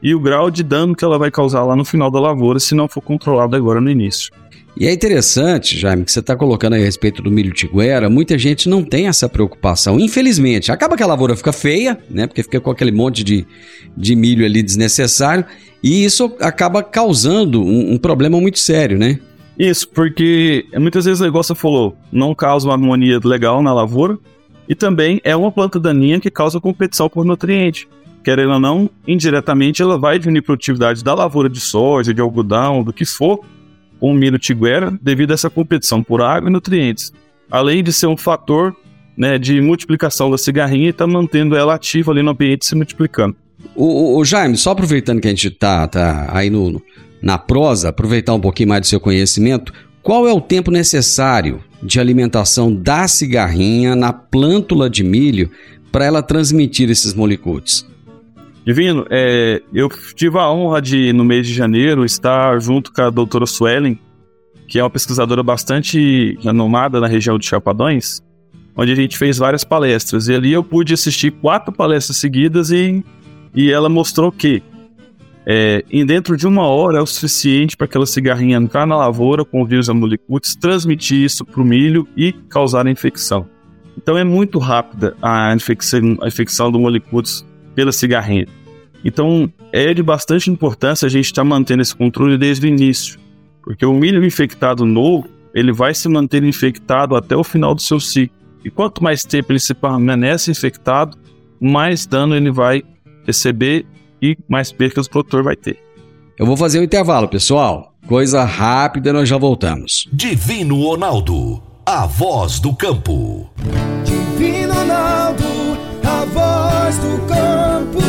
e 0.00 0.14
o 0.14 0.20
grau 0.20 0.48
de 0.48 0.62
dano 0.62 0.94
que 0.94 1.04
ela 1.04 1.18
vai 1.18 1.28
causar 1.28 1.64
lá 1.64 1.74
no 1.74 1.84
final 1.84 2.08
da 2.08 2.20
lavoura, 2.20 2.60
se 2.60 2.72
não 2.72 2.86
for 2.86 3.00
controlado 3.00 3.56
agora 3.56 3.80
no 3.80 3.90
início. 3.90 4.30
E 4.76 4.86
é 4.86 4.92
interessante, 4.92 5.76
Jaime, 5.76 6.04
que 6.04 6.12
você 6.12 6.20
está 6.20 6.36
colocando 6.36 6.74
aí 6.74 6.82
a 6.82 6.84
respeito 6.84 7.20
do 7.20 7.32
milho 7.32 7.52
tiguera, 7.52 8.08
muita 8.08 8.38
gente 8.38 8.68
não 8.68 8.84
tem 8.84 9.08
essa 9.08 9.28
preocupação. 9.28 9.98
Infelizmente, 9.98 10.70
acaba 10.70 10.96
que 10.96 11.02
a 11.02 11.06
lavoura 11.06 11.34
fica 11.34 11.52
feia, 11.52 11.98
né? 12.08 12.28
Porque 12.28 12.44
fica 12.44 12.60
com 12.60 12.70
aquele 12.70 12.92
monte 12.92 13.24
de, 13.24 13.44
de 13.96 14.14
milho 14.14 14.44
ali 14.44 14.62
desnecessário, 14.62 15.44
e 15.84 16.02
isso 16.02 16.34
acaba 16.40 16.82
causando 16.82 17.62
um, 17.62 17.92
um 17.92 17.98
problema 17.98 18.40
muito 18.40 18.58
sério, 18.58 18.98
né? 18.98 19.20
Isso, 19.58 19.86
porque 19.86 20.64
muitas 20.80 21.04
vezes 21.04 21.20
o 21.20 21.24
negócio 21.24 21.54
falou, 21.54 21.94
não 22.10 22.34
causa 22.34 22.66
uma 22.66 22.72
harmonia 22.72 23.20
legal 23.22 23.62
na 23.62 23.74
lavoura, 23.74 24.18
e 24.66 24.74
também 24.74 25.20
é 25.22 25.36
uma 25.36 25.52
planta 25.52 25.78
daninha 25.78 26.18
que 26.18 26.30
causa 26.30 26.58
competição 26.58 27.06
por 27.06 27.22
nutriente. 27.26 27.86
Querendo 28.24 28.54
ou 28.54 28.58
não, 28.58 28.88
indiretamente 29.06 29.82
ela 29.82 29.98
vai 29.98 30.18
diminuir 30.18 30.40
a 30.40 30.44
produtividade 30.44 31.04
da 31.04 31.12
lavoura 31.12 31.50
de 31.50 31.60
soja, 31.60 32.14
de 32.14 32.20
algodão, 32.22 32.82
do 32.82 32.90
que 32.90 33.04
for, 33.04 33.40
com 34.00 34.10
o 34.10 34.14
milho 34.14 34.38
tiguera 34.38 34.90
devido 35.02 35.32
a 35.32 35.34
essa 35.34 35.50
competição 35.50 36.02
por 36.02 36.22
água 36.22 36.48
e 36.48 36.52
nutrientes, 36.52 37.12
além 37.50 37.84
de 37.84 37.92
ser 37.92 38.06
um 38.06 38.16
fator 38.16 38.74
né, 39.16 39.38
de 39.38 39.60
multiplicação 39.60 40.30
da 40.30 40.38
cigarrinha 40.38 40.86
e 40.86 40.90
estar 40.90 41.06
tá 41.06 41.10
mantendo 41.10 41.56
ela 41.56 41.74
ativa 41.74 42.12
ali 42.12 42.22
no 42.22 42.30
ambiente 42.30 42.66
se 42.66 42.74
multiplicando. 42.74 43.36
O, 43.74 43.84
o, 43.84 44.18
o, 44.18 44.24
Jaime, 44.24 44.56
só 44.56 44.70
aproveitando 44.70 45.20
que 45.20 45.28
a 45.28 45.30
gente 45.30 45.50
tá, 45.50 45.86
tá 45.86 46.28
aí 46.30 46.50
no, 46.50 46.82
na 47.22 47.38
prosa, 47.38 47.88
aproveitar 47.88 48.34
um 48.34 48.40
pouquinho 48.40 48.68
mais 48.68 48.82
do 48.82 48.86
seu 48.86 49.00
conhecimento, 49.00 49.72
qual 50.02 50.28
é 50.28 50.32
o 50.32 50.40
tempo 50.40 50.70
necessário 50.70 51.62
de 51.82 51.98
alimentação 51.98 52.74
da 52.74 53.08
cigarrinha 53.08 53.96
na 53.96 54.12
plântula 54.12 54.90
de 54.90 55.02
milho 55.02 55.50
para 55.90 56.04
ela 56.04 56.22
transmitir 56.22 56.90
esses 56.90 57.14
molicutes? 57.14 57.86
Divino, 58.66 59.06
é, 59.10 59.62
eu 59.72 59.88
tive 60.14 60.38
a 60.38 60.50
honra 60.50 60.80
de, 60.80 61.12
no 61.12 61.24
mês 61.24 61.46
de 61.46 61.52
janeiro, 61.52 62.04
estar 62.04 62.58
junto 62.60 62.92
com 62.92 63.02
a 63.02 63.10
doutora 63.10 63.46
Suelen, 63.46 63.98
que 64.66 64.78
é 64.78 64.82
uma 64.82 64.90
pesquisadora 64.90 65.42
bastante 65.42 66.38
renomada 66.42 66.98
na 66.98 67.06
região 67.06 67.38
de 67.38 67.46
Chapadões, 67.46 68.22
onde 68.76 68.92
a 68.92 68.94
gente 68.94 69.16
fez 69.16 69.38
várias 69.38 69.64
palestras. 69.64 70.28
E 70.28 70.34
ali 70.34 70.52
eu 70.52 70.64
pude 70.64 70.94
assistir 70.94 71.30
quatro 71.30 71.72
palestras 71.72 72.16
seguidas 72.16 72.70
e, 72.70 73.04
e 73.54 73.70
ela 73.70 73.88
mostrou 73.88 74.32
que 74.32 74.62
é, 75.46 75.84
em 75.90 76.06
dentro 76.06 76.36
de 76.36 76.46
uma 76.46 76.66
hora 76.66 76.98
é 76.98 77.02
o 77.02 77.06
suficiente 77.06 77.76
para 77.76 77.84
aquela 77.84 78.06
cigarrinha 78.06 78.56
entrar 78.56 78.86
na 78.86 78.96
lavoura 78.96 79.44
com 79.44 79.62
o 79.62 79.66
vírus 79.66 79.90
amolicutes, 79.90 80.56
transmitir 80.56 81.22
isso 81.22 81.44
para 81.44 81.60
o 81.60 81.64
milho 81.64 82.08
e 82.16 82.32
causar 82.32 82.86
a 82.86 82.90
infecção. 82.90 83.46
Então 83.96 84.16
é 84.16 84.24
muito 84.24 84.58
rápida 84.58 85.14
a 85.20 85.54
infecção, 85.54 86.16
a 86.20 86.28
infecção 86.28 86.72
do 86.72 86.80
molicútis 86.80 87.46
pela 87.74 87.92
cigarrinha. 87.92 88.46
Então 89.04 89.52
é 89.70 89.92
de 89.92 90.02
bastante 90.02 90.50
importância 90.50 91.06
a 91.06 91.10
gente 91.10 91.26
estar 91.26 91.42
tá 91.42 91.48
mantendo 91.48 91.82
esse 91.82 91.94
controle 91.94 92.38
desde 92.38 92.66
o 92.66 92.68
início, 92.68 93.18
porque 93.62 93.84
o 93.84 93.92
milho 93.92 94.24
infectado 94.24 94.86
novo 94.86 95.28
ele 95.54 95.72
vai 95.72 95.94
se 95.94 96.08
manter 96.08 96.42
infectado 96.42 97.14
até 97.14 97.36
o 97.36 97.44
final 97.44 97.74
do 97.74 97.82
seu 97.82 98.00
ciclo. 98.00 98.43
E 98.64 98.70
quanto 98.70 99.02
mais 99.02 99.22
tempo 99.22 99.52
ele 99.52 99.60
se 99.60 99.74
permanece 99.74 100.50
infectado, 100.50 101.18
mais 101.60 102.06
dano 102.06 102.34
ele 102.34 102.50
vai 102.50 102.82
receber 103.26 103.86
e 104.22 104.36
mais 104.48 104.72
percas 104.72 105.06
o 105.06 105.10
produtor 105.10 105.42
vai 105.42 105.54
ter. 105.54 105.78
Eu 106.38 106.46
vou 106.46 106.56
fazer 106.56 106.80
um 106.80 106.82
intervalo, 106.82 107.28
pessoal. 107.28 107.94
Coisa 108.06 108.42
rápida, 108.44 109.12
nós 109.12 109.28
já 109.28 109.36
voltamos. 109.36 110.08
Divino 110.12 110.82
Ronaldo, 110.82 111.62
a 111.86 112.06
voz 112.06 112.58
do 112.58 112.74
campo. 112.74 113.50
Divino 114.04 114.74
Ronaldo, 114.74 115.44
a 116.02 116.24
voz 116.24 116.98
do 116.98 117.18
campo. 117.26 118.00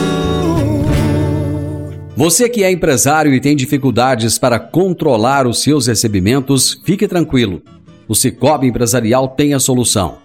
Você 2.16 2.48
que 2.48 2.64
é 2.64 2.72
empresário 2.72 3.34
e 3.34 3.42
tem 3.42 3.56
dificuldades 3.56 4.38
para 4.38 4.58
controlar 4.58 5.46
os 5.46 5.62
seus 5.62 5.88
recebimentos, 5.88 6.82
fique 6.86 7.08
tranquilo. 7.10 7.62
O 8.08 8.16
Cicobi 8.16 8.68
Empresarial 8.68 9.28
tem 9.28 9.54
a 9.54 9.60
solução. 9.60 10.25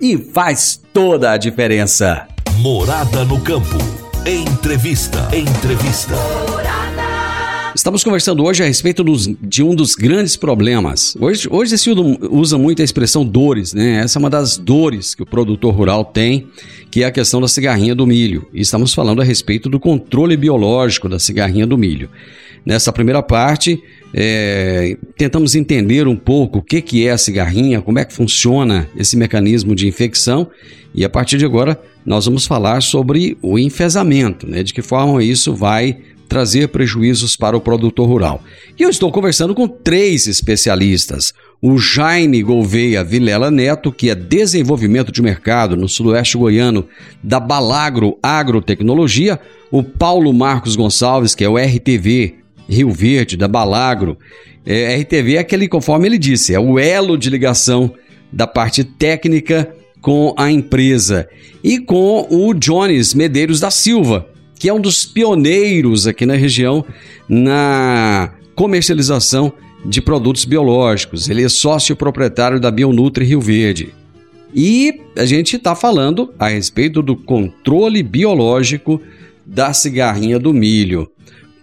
e 0.00 0.16
faz 0.16 0.80
toda 0.92 1.32
a 1.32 1.36
diferença. 1.36 2.26
Morada 2.58 3.24
no 3.24 3.40
campo. 3.40 3.76
Entrevista. 4.26 5.28
Entrevista. 5.32 6.14
Estamos 7.86 8.02
conversando 8.02 8.42
hoje 8.42 8.64
a 8.64 8.66
respeito 8.66 9.04
dos, 9.04 9.30
de 9.40 9.62
um 9.62 9.72
dos 9.72 9.94
grandes 9.94 10.34
problemas. 10.34 11.16
Hoje, 11.20 11.46
hoje 11.48 11.78
se 11.78 11.88
usa 11.88 12.58
muito 12.58 12.82
a 12.82 12.84
expressão 12.84 13.24
dores, 13.24 13.72
né? 13.72 14.00
Essa 14.02 14.18
é 14.18 14.20
uma 14.20 14.28
das 14.28 14.58
dores 14.58 15.14
que 15.14 15.22
o 15.22 15.24
produtor 15.24 15.72
rural 15.72 16.04
tem, 16.04 16.48
que 16.90 17.04
é 17.04 17.06
a 17.06 17.12
questão 17.12 17.40
da 17.40 17.46
cigarrinha 17.46 17.94
do 17.94 18.04
milho. 18.04 18.48
E 18.52 18.60
estamos 18.60 18.92
falando 18.92 19.22
a 19.22 19.24
respeito 19.24 19.68
do 19.68 19.78
controle 19.78 20.36
biológico 20.36 21.08
da 21.08 21.20
cigarrinha 21.20 21.64
do 21.64 21.78
milho. 21.78 22.10
Nessa 22.64 22.92
primeira 22.92 23.22
parte, 23.22 23.80
é, 24.12 24.98
tentamos 25.16 25.54
entender 25.54 26.08
um 26.08 26.16
pouco 26.16 26.58
o 26.58 26.62
que, 26.62 26.82
que 26.82 27.06
é 27.06 27.12
a 27.12 27.18
cigarrinha, 27.18 27.80
como 27.80 28.00
é 28.00 28.04
que 28.04 28.12
funciona 28.12 28.88
esse 28.96 29.16
mecanismo 29.16 29.76
de 29.76 29.86
infecção 29.86 30.50
e 30.92 31.04
a 31.04 31.08
partir 31.08 31.38
de 31.38 31.44
agora 31.44 31.80
nós 32.04 32.24
vamos 32.24 32.46
falar 32.46 32.82
sobre 32.82 33.38
o 33.40 33.56
enfesamento, 33.60 34.44
né, 34.48 34.64
de 34.64 34.74
que 34.74 34.82
forma 34.82 35.22
isso 35.22 35.54
vai 35.54 35.98
trazer 36.28 36.68
prejuízos 36.68 37.36
para 37.36 37.56
o 37.56 37.60
produtor 37.60 38.08
rural. 38.08 38.42
E 38.78 38.82
eu 38.82 38.90
estou 38.90 39.10
conversando 39.10 39.54
com 39.54 39.66
três 39.66 40.26
especialistas. 40.26 41.32
O 41.60 41.78
Jaime 41.78 42.42
Gouveia 42.42 43.02
Vilela 43.02 43.50
Neto, 43.50 43.90
que 43.90 44.10
é 44.10 44.14
desenvolvimento 44.14 45.10
de 45.10 45.22
mercado 45.22 45.76
no 45.76 45.88
sudoeste 45.88 46.36
goiano 46.36 46.86
da 47.22 47.40
Balagro 47.40 48.18
Agrotecnologia, 48.22 49.40
o 49.70 49.82
Paulo 49.82 50.32
Marcos 50.32 50.76
Gonçalves, 50.76 51.34
que 51.34 51.44
é 51.44 51.48
o 51.48 51.56
RTV 51.56 52.34
Rio 52.68 52.90
Verde, 52.90 53.36
da 53.36 53.48
Balagro. 53.48 54.18
É, 54.64 54.96
RTV 54.96 55.36
é 55.36 55.38
aquele, 55.38 55.68
conforme 55.68 56.08
ele 56.08 56.18
disse, 56.18 56.54
é 56.54 56.60
o 56.60 56.78
elo 56.78 57.16
de 57.16 57.30
ligação 57.30 57.92
da 58.32 58.46
parte 58.46 58.84
técnica 58.84 59.72
com 60.00 60.34
a 60.36 60.50
empresa. 60.50 61.28
E 61.64 61.78
com 61.78 62.26
o 62.30 62.54
Jones 62.54 63.14
Medeiros 63.14 63.60
da 63.60 63.70
Silva, 63.70 64.28
que 64.58 64.68
é 64.68 64.72
um 64.72 64.80
dos 64.80 65.04
pioneiros 65.04 66.06
aqui 66.06 66.26
na 66.26 66.34
região 66.34 66.84
na 67.28 68.32
comercialização 68.54 69.52
de 69.84 70.00
produtos 70.00 70.44
biológicos. 70.44 71.28
Ele 71.28 71.44
é 71.44 71.48
sócio 71.48 71.94
proprietário 71.94 72.58
da 72.58 72.70
Bionutri 72.70 73.24
Rio 73.24 73.40
Verde. 73.40 73.94
E 74.54 75.00
a 75.16 75.24
gente 75.24 75.56
está 75.56 75.74
falando 75.74 76.32
a 76.38 76.48
respeito 76.48 77.02
do 77.02 77.14
controle 77.14 78.02
biológico 78.02 79.00
da 79.44 79.72
cigarrinha 79.72 80.38
do 80.38 80.52
milho. 80.52 81.10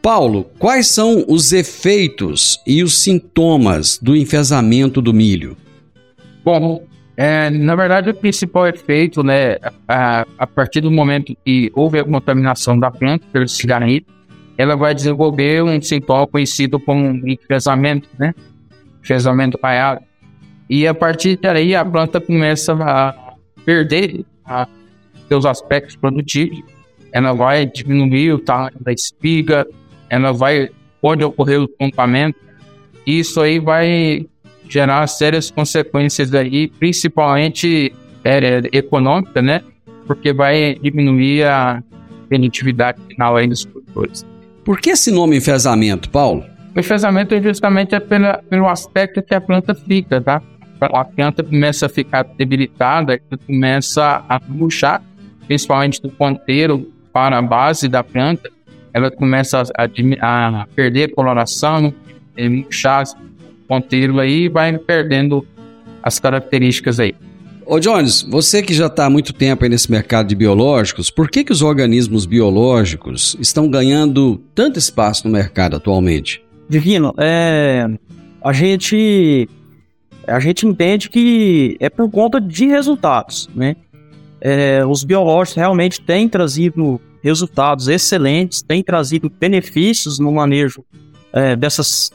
Paulo, 0.02 0.46
quais 0.60 0.88
são 0.88 1.26
os 1.28 1.54
efeitos 1.54 2.60
e 2.68 2.84
os 2.84 2.98
sintomas 2.98 3.98
do 4.02 4.16
enfesamento 4.16 5.02
do 5.02 5.14
milho? 5.14 5.56
Bom, 6.44 6.84
é, 7.16 7.50
na 7.50 7.76
verdade, 7.76 8.10
o 8.10 8.14
principal 8.14 8.68
efeito, 8.68 9.24
né, 9.24 9.58
a, 9.88 10.26
a, 10.38 10.48
partir 10.48 10.82
do 10.82 10.90
momento 10.90 11.36
que 11.46 11.72
houve 11.76 12.00
a 12.00 12.04
contaminação 12.04 12.78
da 12.78 12.90
planta 12.90 13.26
pelo 13.32 13.48
cigarrito, 13.48 14.12
ela 14.58 14.76
vai 14.76 14.96
desenvolver 14.96 15.64
um 15.64 15.80
sintoma 15.82 16.26
conhecido 16.28 16.80
como 16.80 17.28
enfesamento, 17.28 18.08
né? 18.18 18.34
Enfesamento 19.02 19.60
raiado. 19.62 20.02
E 20.70 20.88
a 20.88 20.94
partir 20.94 21.38
daí, 21.38 21.76
a 21.76 21.86
planta 21.86 22.20
começa 22.20 22.74
a 22.74 23.36
perder 23.66 24.26
a, 24.46 24.68
seus 25.28 25.46
aspectos 25.46 25.96
produtivos. 25.96 26.64
Ela 27.12 27.34
vai 27.34 27.66
diminuir 27.66 28.34
o 28.34 28.40
tamanho 28.40 28.78
da 28.80 28.92
espiga, 28.92 29.68
ela 30.10 30.32
vai 30.32 30.70
pode 31.02 31.24
ocorrer 31.24 31.62
o 31.62 31.68
tombamento. 31.68 32.40
Isso 33.06 33.42
aí 33.42 33.60
vai 33.60 34.26
gerar 34.74 35.06
sérias 35.06 35.52
consequências 35.52 36.34
aí, 36.34 36.68
principalmente 36.68 37.94
é, 38.24 38.62
econômica, 38.72 39.40
né? 39.40 39.62
Porque 40.08 40.34
vai 40.34 40.76
diminuir 40.82 41.44
a 41.44 41.84
benitividade 42.28 43.00
final 43.08 43.36
aí 43.36 43.48
dos 43.48 43.64
produtores. 43.66 44.26
Por 44.66 44.80
que 44.80 44.90
esse 44.90 45.12
nome 45.12 45.38
enfesamento, 45.38 46.10
Paulo? 46.10 46.44
O 46.76 46.80
enfesamento 46.80 47.36
é 47.36 47.42
justamente 47.42 47.94
é 47.94 48.00
pela, 48.00 48.42
pelo 48.50 48.68
aspecto 48.68 49.22
que 49.22 49.36
a 49.36 49.40
planta 49.40 49.76
fica, 49.76 50.20
tá? 50.20 50.42
A 50.82 51.06
planta 51.06 51.44
começa 51.44 51.86
a 51.86 51.90
ficar 51.90 52.24
debilitada, 52.24 53.22
começa 53.46 54.26
a 54.28 54.42
murchar, 54.48 55.04
principalmente 55.48 56.02
do 56.02 56.10
ponteiro 56.10 56.92
para 57.14 57.38
a 57.38 57.42
base 57.42 57.88
da 57.88 58.04
planta, 58.04 58.50
ela 58.92 59.12
começa 59.12 59.62
a, 59.78 60.62
a 60.62 60.68
perder 60.76 61.14
coloração, 61.14 61.94
murchar 62.38 63.04
o 63.04 63.33
ponteiro 63.68 64.20
aí 64.20 64.44
e 64.44 64.50
vai 64.50 64.78
perdendo 64.78 65.46
as 66.02 66.20
características 66.20 67.00
aí. 67.00 67.16
Ô 67.66 67.80
Jones, 67.80 68.22
você 68.24 68.62
que 68.62 68.74
já 68.74 68.88
está 68.88 69.06
há 69.06 69.10
muito 69.10 69.32
tempo 69.32 69.66
nesse 69.66 69.90
mercado 69.90 70.28
de 70.28 70.36
biológicos, 70.36 71.10
por 71.10 71.30
que, 71.30 71.44
que 71.44 71.52
os 71.52 71.62
organismos 71.62 72.26
biológicos 72.26 73.38
estão 73.40 73.70
ganhando 73.70 74.42
tanto 74.54 74.78
espaço 74.78 75.26
no 75.28 75.34
mercado 75.34 75.78
atualmente? 75.78 76.44
Divino, 76.68 77.14
é, 77.18 77.88
a 78.42 78.52
gente 78.52 79.48
a 80.28 80.40
gente 80.40 80.66
entende 80.66 81.10
que 81.10 81.78
é 81.80 81.90
por 81.90 82.10
conta 82.10 82.40
de 82.40 82.66
resultados, 82.66 83.50
né? 83.56 83.76
É, 84.40 84.86
os 84.86 85.04
biológicos 85.04 85.56
realmente 85.56 86.02
têm 86.02 86.28
trazido 86.28 87.00
resultados 87.24 87.88
excelentes, 87.88 88.62
tem 88.62 88.84
trazido 88.84 89.30
benefícios 89.30 90.20
no 90.20 90.34
manejo 90.34 90.84
é, 91.32 91.56
dessas 91.56 92.12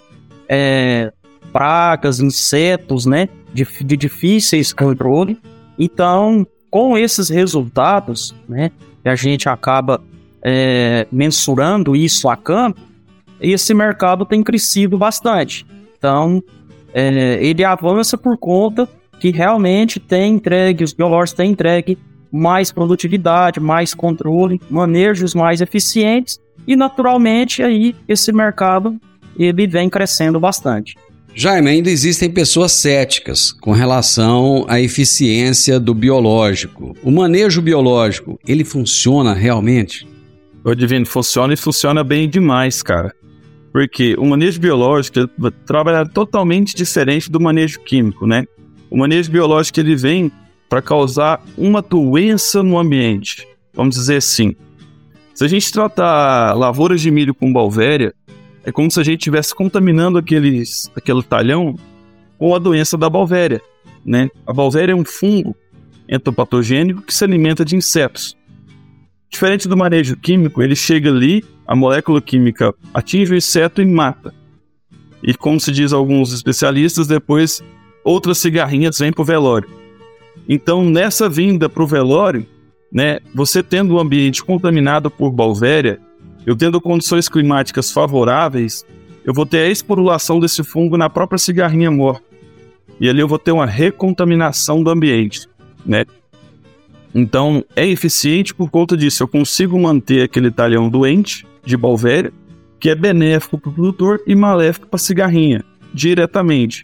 é, 0.47 1.11
pragas, 1.53 2.20
insetos, 2.20 3.07
né, 3.07 3.29
de, 3.53 3.66
de 3.85 3.96
difíceis 3.96 4.72
controle. 4.72 5.38
Então, 5.79 6.46
com 6.70 6.96
esses 6.96 7.29
resultados, 7.29 8.35
né, 8.48 8.70
a 9.05 9.14
gente 9.14 9.48
acaba 9.48 10.03
é, 10.42 11.07
mensurando 11.11 11.96
isso 11.96 12.29
a 12.29 12.37
campo, 12.37 12.81
esse 13.40 13.72
mercado 13.72 14.27
tem 14.27 14.42
crescido 14.42 14.98
bastante. 14.98 15.64
Então, 15.96 16.42
é, 16.92 17.38
ele 17.40 17.64
avança 17.64 18.18
por 18.18 18.37
conta 18.37 18.88
que 19.20 19.31
realmente 19.31 19.98
tem 19.98 20.35
entregue, 20.35 20.85
os 20.85 20.92
biológicos 20.92 21.37
têm 21.37 21.51
entregue 21.51 21.98
mais 22.31 22.70
produtividade, 22.70 23.59
mais 23.59 23.94
controle, 23.94 24.61
manejos 24.70 25.35
mais 25.35 25.61
eficientes 25.61 26.38
e 26.66 26.77
naturalmente 26.77 27.62
aí 27.62 27.96
esse 28.07 28.33
mercado 28.33 28.98
ele 29.38 29.66
vem 29.66 29.88
crescendo 29.88 30.38
bastante. 30.38 30.96
Jaime, 31.40 31.70
ainda 31.70 31.88
existem 31.88 32.29
pessoas 32.29 32.72
céticas 32.72 33.53
com 33.53 33.70
relação 33.70 34.66
à 34.66 34.81
eficiência 34.81 35.79
do 35.79 35.94
biológico. 35.94 36.96
O 37.01 37.12
manejo 37.12 37.62
biológico, 37.62 38.40
ele 38.44 38.64
funciona 38.64 39.35
realmente? 39.35 40.05
O 40.64 40.74
Divino, 40.74 41.07
funciona 41.07 41.55
e 41.55 41.57
funciona 41.57 42.03
bem 42.03 42.29
demais, 42.29 42.83
cara. 42.83 43.14
Porque 43.72 44.16
o 44.18 44.27
manejo 44.27 44.59
biológico 44.59 45.29
trabalha 45.64 46.05
totalmente 46.05 46.74
diferente 46.74 47.31
do 47.31 47.38
manejo 47.38 47.79
químico, 47.85 48.27
né? 48.27 48.44
O 48.90 48.98
manejo 48.98 49.31
biológico 49.31 49.79
ele 49.79 49.94
vem 49.94 50.33
para 50.68 50.83
causar 50.83 51.40
uma 51.57 51.81
doença 51.81 52.64
no 52.64 52.77
ambiente. 52.77 53.46
Vamos 53.72 53.94
dizer 53.94 54.16
assim. 54.16 54.57
Se 55.35 55.44
a 55.44 55.48
gente 55.48 55.70
tratar 55.70 56.55
lavouras 56.55 57.01
de 57.01 57.12
milho 57.12 57.33
com 57.33 57.53
balvéria, 57.53 58.12
é 58.69 58.73
como 58.73 58.91
se 58.91 59.01
a 59.01 59.03
gente 59.03 59.21
estivesse 59.21 59.55
contaminando 59.55 60.19
aqueles, 60.19 60.91
aquele 60.95 61.23
talhão 61.23 61.75
com 62.39 62.55
a 62.55 62.59
doença 62.59 62.99
da 62.99 63.09
balvéria. 63.09 63.63
Né? 64.05 64.29
A 64.47 64.53
balvéria 64.53 64.93
é 64.93 64.95
um 64.95 65.07
fungo 65.07 65.57
entopatogênico 66.07 67.01
que 67.01 67.15
se 67.15 67.25
alimenta 67.25 67.65
de 67.65 67.77
insetos. 67.77 68.37
Diferente 69.31 69.67
do 69.67 69.75
manejo 69.75 70.19
químico, 70.19 70.63
ele 70.63 70.77
chega 70.77 71.09
ali, 71.09 71.43
a 71.67 71.75
molécula 71.75 72.21
química 72.21 72.75
atinge 72.93 73.33
o 73.33 73.37
inseto 73.37 73.81
e 73.81 73.87
mata. 73.87 74.35
E 75.23 75.33
como 75.33 75.59
se 75.59 75.73
diz 75.73 75.95
alguns 75.95 76.35
especialistas, 76.35 77.07
depois 77.07 77.63
outras 78.05 78.37
cigarrinhas 78.37 78.99
vêm 78.99 79.13
para 79.13 79.23
o 79.23 79.25
velório. 79.25 79.71
Então, 80.47 80.85
nessa 80.85 81.27
vinda 81.27 81.71
para 81.71 81.83
o 81.83 81.87
velório, 81.87 82.47
né, 82.93 83.21
você 83.35 83.63
tendo 83.63 83.95
o 83.95 83.99
ambiente 83.99 84.45
contaminado 84.45 85.11
por 85.11 85.31
balvéria, 85.31 85.99
eu 86.49 86.57
tendo 86.57 86.81
condições 86.81 87.29
climáticas 87.29 87.93
favoráveis, 87.93 88.83
eu 89.23 89.35
vou 89.35 89.45
ter 89.45 89.59
a 89.59 89.69
esporulação 89.69 90.41
desse 90.41 90.65
fungo 90.65 90.97
na 90.97 91.11
própria 91.11 91.37
cigarrinha 91.37 91.91
morta. 91.91 92.25
E 92.99 93.07
ali 93.07 93.21
eu 93.21 93.29
vou 93.29 93.39
ter 93.39 93.53
uma 93.53 93.67
recontaminação 93.67 94.83
do 94.83 94.89
ambiente, 94.89 95.47
né? 95.85 96.07
Então, 97.15 97.63
é 97.77 97.87
eficiente 97.87 98.55
por 98.55 98.71
conta 98.71 98.97
disso. 98.97 99.23
Eu 99.23 99.29
consigo 99.29 99.79
manter 99.79 100.23
aquele 100.23 100.51
talhão 100.51 100.89
doente 100.89 101.47
de 101.67 101.77
balvéria, 101.77 102.33
que 102.81 102.89
é 102.89 102.95
benéfico 102.95 103.59
para 103.59 103.69
o 103.69 103.73
produtor 103.75 104.23
e 104.27 104.35
maléfico 104.35 104.87
para 104.87 104.97
a 104.97 105.01
cigarrinha, 105.01 105.63
diretamente. 105.93 106.83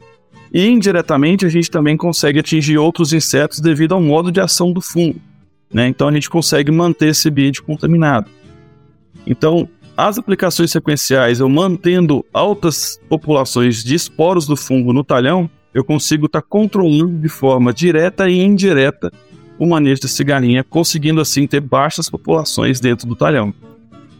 E 0.52 0.68
indiretamente, 0.68 1.46
a 1.46 1.48
gente 1.48 1.70
também 1.70 1.96
consegue 1.96 2.38
atingir 2.38 2.76
outros 2.76 3.14
insetos 3.14 3.60
devido 3.60 3.94
ao 3.94 4.02
modo 4.02 4.30
de 4.30 4.42
ação 4.42 4.74
do 4.74 4.82
fungo. 4.82 5.18
Né? 5.72 5.88
Então, 5.88 6.06
a 6.06 6.12
gente 6.12 6.28
consegue 6.28 6.70
manter 6.70 7.08
esse 7.08 7.30
ambiente 7.30 7.62
contaminado. 7.62 8.28
Então, 9.26 9.68
as 9.96 10.18
aplicações 10.18 10.70
sequenciais, 10.70 11.40
eu 11.40 11.48
mantendo 11.48 12.24
altas 12.32 13.00
populações 13.08 13.82
de 13.82 13.94
esporos 13.94 14.46
do 14.46 14.56
fungo 14.56 14.92
no 14.92 15.04
talhão, 15.04 15.48
eu 15.72 15.84
consigo 15.84 16.26
estar 16.26 16.42
tá 16.42 16.46
controlando 16.48 17.18
de 17.18 17.28
forma 17.28 17.72
direta 17.72 18.28
e 18.28 18.42
indireta 18.42 19.12
o 19.58 19.66
manejo 19.66 20.02
da 20.02 20.08
cigarrinha, 20.08 20.64
conseguindo 20.64 21.20
assim 21.20 21.46
ter 21.46 21.60
baixas 21.60 22.10
populações 22.10 22.80
dentro 22.80 23.06
do 23.06 23.14
talhão. 23.14 23.54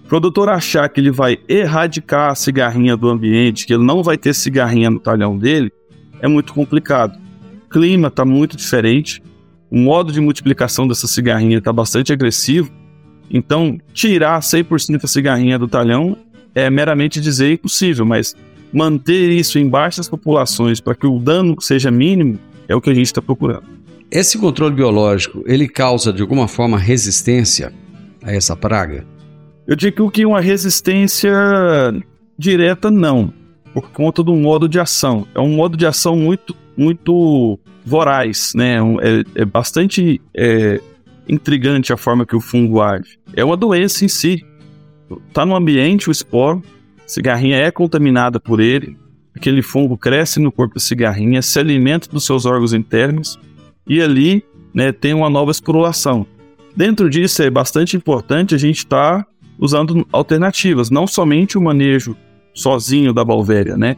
O 0.05 0.09
produtor 0.09 0.49
achar 0.49 0.89
que 0.89 1.01
ele 1.01 1.11
vai 1.11 1.39
erradicar 1.49 2.31
a 2.31 2.35
cigarrinha 2.35 2.97
do 2.97 3.09
ambiente, 3.09 3.67
que 3.67 3.75
ele 3.75 3.85
não 3.85 4.03
vai 4.03 4.17
ter 4.17 4.35
cigarrinha 4.35 4.91
no 4.91 5.01
talhão 5.01 5.37
dele, 5.37 5.73
é 6.21 6.29
muito 6.29 6.55
complicado. 6.55 7.19
O 7.67 7.69
clima 7.69 8.09
está 8.09 8.25
muito 8.25 8.57
diferente, 8.57 9.23
o 9.71 9.79
modo 9.79 10.13
de 10.13 10.21
multiplicação 10.21 10.87
dessa 10.87 11.09
cigarrinha 11.09 11.59
está 11.59 11.73
bastante 11.73 12.13
agressivo, 12.13 12.71
então 13.31 13.79
tirar 13.93 14.41
100% 14.41 15.01
da 15.01 15.09
cigarrinha 15.09 15.59
do 15.59 15.69
talhão 15.69 16.17
é 16.55 16.71
meramente 16.71 17.21
dizer 17.21 17.53
impossível, 17.53 18.05
mas 18.05 18.37
manter 18.73 19.31
isso 19.31 19.59
em 19.59 19.69
baixas 19.69 20.09
populações 20.09 20.81
para 20.81 20.95
que 20.95 21.07
o 21.07 21.19
dano 21.19 21.57
seja 21.61 21.91
mínimo 21.91 22.39
é 22.69 22.75
o 22.75 22.81
que 22.81 22.91
a 22.91 22.95
gente 22.95 23.07
está 23.07 23.23
procurando. 23.23 23.65
Esse 24.11 24.39
controle 24.39 24.75
biológico, 24.75 25.43
ele 25.47 25.69
causa 25.69 26.13
de 26.13 26.23
alguma 26.23 26.47
forma 26.47 26.79
resistência 26.79 27.73
a 28.25 28.33
essa 28.33 28.57
praga? 28.57 29.05
Eu 29.67 29.77
digo 29.77 30.11
que 30.11 30.27
uma 30.27 30.41
resistência 30.41 31.33
direta 32.39 32.91
não, 32.91 33.33
por 33.73 33.91
conta 33.91 34.23
do 34.23 34.35
modo 34.35 34.69
de 34.69 34.81
ação. 34.81 35.27
É 35.35 35.41
um 35.41 35.55
modo 35.55 35.77
de 35.77 35.87
ação 35.87 36.17
muito, 36.17 36.57
muito 36.77 37.59
voraz, 37.85 38.53
né? 38.55 38.77
É, 39.03 39.43
é 39.43 39.45
bastante 39.45 40.21
é, 40.35 40.81
intrigante 41.29 41.93
a 41.93 41.97
forma 41.97 42.27
que 42.27 42.37
o 42.37 42.41
fungo 42.41 42.81
age. 42.81 43.19
É 43.35 43.45
uma 43.45 43.57
doença 43.57 44.05
em 44.05 44.09
si. 44.09 44.45
Tá 45.33 45.45
no 45.45 45.55
ambiente 45.55 46.09
o 46.09 46.13
esporo, 46.13 46.63
a 47.05 47.09
cigarrinha 47.09 47.57
é 47.57 47.71
contaminada 47.71 48.41
por 48.41 48.61
ele, 48.61 48.97
aquele 49.37 49.63
fungo 49.63 49.99
cresce 49.99 50.41
no 50.41 50.51
corpo 50.51 50.75
da 50.75 50.81
cigarrinha, 50.81 51.43
se 51.43 51.59
alimenta 51.59 52.09
dos 52.09 52.25
seus 52.25 52.47
órgãos 52.47 52.73
internos 52.73 53.39
e 53.87 54.01
ali 54.01 54.43
né, 54.73 54.93
tem 54.93 55.13
uma 55.13 55.29
nova 55.29 55.51
esporulação. 55.51 56.27
Dentro 56.75 57.09
disso 57.09 57.43
é 57.43 57.51
bastante 57.51 57.97
importante 57.97 58.55
a 58.55 58.59
gente 58.59 58.79
estar 58.79 59.25
tá 59.25 59.27
usando 59.59 60.07
alternativas, 60.11 60.91
não 60.91 61.07
somente 61.07 61.57
o 61.57 61.63
manejo 61.63 62.17
sozinho 62.53 63.13
da 63.13 63.25
balvéria, 63.25 63.77
né? 63.77 63.97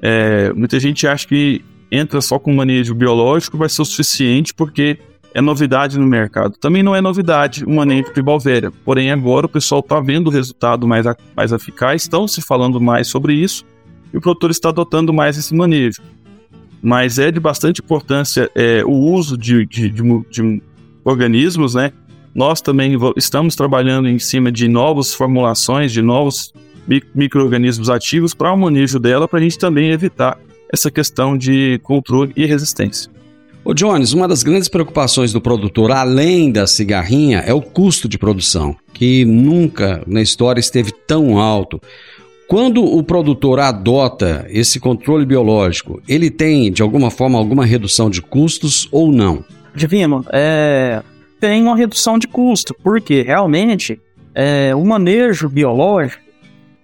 É, 0.00 0.52
muita 0.52 0.78
gente 0.78 1.06
acha 1.06 1.26
que 1.26 1.64
entra 1.90 2.20
só 2.20 2.38
com 2.38 2.52
manejo 2.54 2.94
biológico 2.94 3.56
vai 3.56 3.68
ser 3.68 3.82
o 3.82 3.84
suficiente 3.84 4.52
porque 4.54 4.98
é 5.34 5.40
novidade 5.40 5.98
no 5.98 6.06
mercado. 6.06 6.56
Também 6.58 6.82
não 6.82 6.94
é 6.94 7.00
novidade 7.00 7.64
o 7.64 7.70
manejo 7.70 8.12
de 8.12 8.22
balvéria, 8.22 8.70
porém 8.84 9.10
agora 9.10 9.46
o 9.46 9.48
pessoal 9.48 9.80
está 9.80 10.00
vendo 10.00 10.28
o 10.28 10.30
resultado 10.30 10.86
mais, 10.86 11.06
mais 11.36 11.52
eficaz, 11.52 12.02
estão 12.02 12.28
se 12.28 12.40
falando 12.40 12.80
mais 12.80 13.08
sobre 13.08 13.34
isso 13.34 13.64
e 14.12 14.16
o 14.16 14.20
produtor 14.20 14.50
está 14.50 14.68
adotando 14.68 15.12
mais 15.12 15.38
esse 15.38 15.54
manejo 15.54 16.02
mas 16.82 17.18
é 17.18 17.30
de 17.30 17.38
bastante 17.38 17.80
importância 17.80 18.50
é, 18.56 18.84
o 18.84 18.90
uso 18.90 19.38
de, 19.38 19.64
de, 19.64 19.88
de, 19.88 20.02
de 20.28 20.62
organismos, 21.04 21.76
né? 21.76 21.92
Nós 22.34 22.60
também 22.60 22.98
estamos 23.16 23.54
trabalhando 23.54 24.08
em 24.08 24.18
cima 24.18 24.50
de 24.50 24.66
novas 24.66 25.14
formulações, 25.14 25.92
de 25.92 26.02
novos 26.02 26.52
micro-organismos 27.14 27.88
ativos 27.88 28.34
para 28.34 28.52
o 28.52 28.56
manejo 28.56 28.98
dela, 28.98 29.28
para 29.28 29.38
a 29.38 29.42
gente 29.42 29.58
também 29.58 29.90
evitar 29.90 30.36
essa 30.72 30.90
questão 30.90 31.36
de 31.36 31.78
controle 31.82 32.32
e 32.34 32.44
resistência. 32.46 33.12
Ô 33.64 33.72
Jones, 33.72 34.12
uma 34.12 34.26
das 34.26 34.42
grandes 34.42 34.68
preocupações 34.68 35.32
do 35.32 35.40
produtor, 35.40 35.92
além 35.92 36.50
da 36.50 36.66
cigarrinha, 36.66 37.38
é 37.46 37.54
o 37.54 37.62
custo 37.62 38.08
de 38.08 38.18
produção, 38.18 38.76
que 38.92 39.24
nunca 39.24 40.02
na 40.04 40.20
história 40.20 40.58
esteve 40.58 40.90
tão 40.90 41.38
alto. 41.38 41.80
Quando 42.48 42.84
o 42.84 43.04
produtor 43.04 43.60
adota 43.60 44.44
esse 44.48 44.80
controle 44.80 45.24
biológico, 45.24 46.02
ele 46.08 46.28
tem, 46.28 46.72
de 46.72 46.82
alguma 46.82 47.08
forma, 47.08 47.38
alguma 47.38 47.64
redução 47.64 48.10
de 48.10 48.20
custos 48.20 48.88
ou 48.90 49.12
não? 49.12 49.44
Divino, 49.76 50.24
é, 50.32 51.00
tem 51.40 51.62
uma 51.62 51.76
redução 51.76 52.18
de 52.18 52.26
custo, 52.26 52.74
porque 52.82 53.22
realmente 53.22 54.00
é, 54.34 54.74
o 54.74 54.84
manejo 54.84 55.48
biológico 55.48 56.20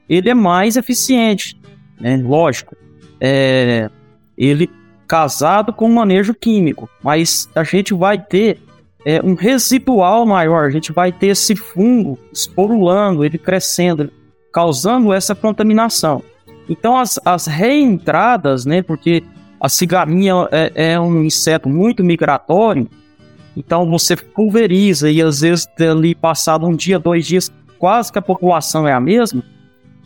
ele 0.08 0.30
é 0.30 0.34
mais 0.34 0.76
eficiente, 0.76 1.60
né? 2.00 2.16
lógico. 2.24 2.76
É, 3.20 3.90
ele 4.36 4.70
casado 5.08 5.72
com 5.72 5.86
o 5.86 5.94
manejo 5.94 6.34
químico, 6.34 6.88
mas 7.02 7.48
a 7.54 7.64
gente 7.64 7.94
vai 7.94 8.18
ter 8.18 8.60
é, 9.06 9.22
um 9.24 9.34
residual 9.34 10.26
maior, 10.26 10.66
a 10.66 10.70
gente 10.70 10.92
vai 10.92 11.10
ter 11.10 11.28
esse 11.28 11.56
fungo 11.56 12.18
esporulando, 12.30 13.24
ele 13.24 13.38
crescendo, 13.38 14.12
causando 14.52 15.12
essa 15.12 15.34
contaminação. 15.34 16.22
Então 16.68 16.98
as, 16.98 17.18
as 17.24 17.46
reentradas, 17.46 18.66
né, 18.66 18.82
porque 18.82 19.24
a 19.58 19.68
cigarrinha 19.68 20.34
é, 20.52 20.92
é, 20.92 21.00
um 21.00 21.24
inseto 21.24 21.70
muito 21.70 22.04
migratório, 22.04 22.86
então 23.56 23.88
você 23.88 24.14
pulveriza 24.14 25.10
e 25.10 25.22
às 25.22 25.40
vezes 25.40 25.66
ali 25.80 26.14
passado 26.14 26.66
um 26.66 26.76
dia, 26.76 26.98
dois 26.98 27.26
dias, 27.26 27.50
quase 27.78 28.12
que 28.12 28.18
a 28.18 28.22
população 28.22 28.86
é 28.86 28.92
a 28.92 29.00
mesma, 29.00 29.42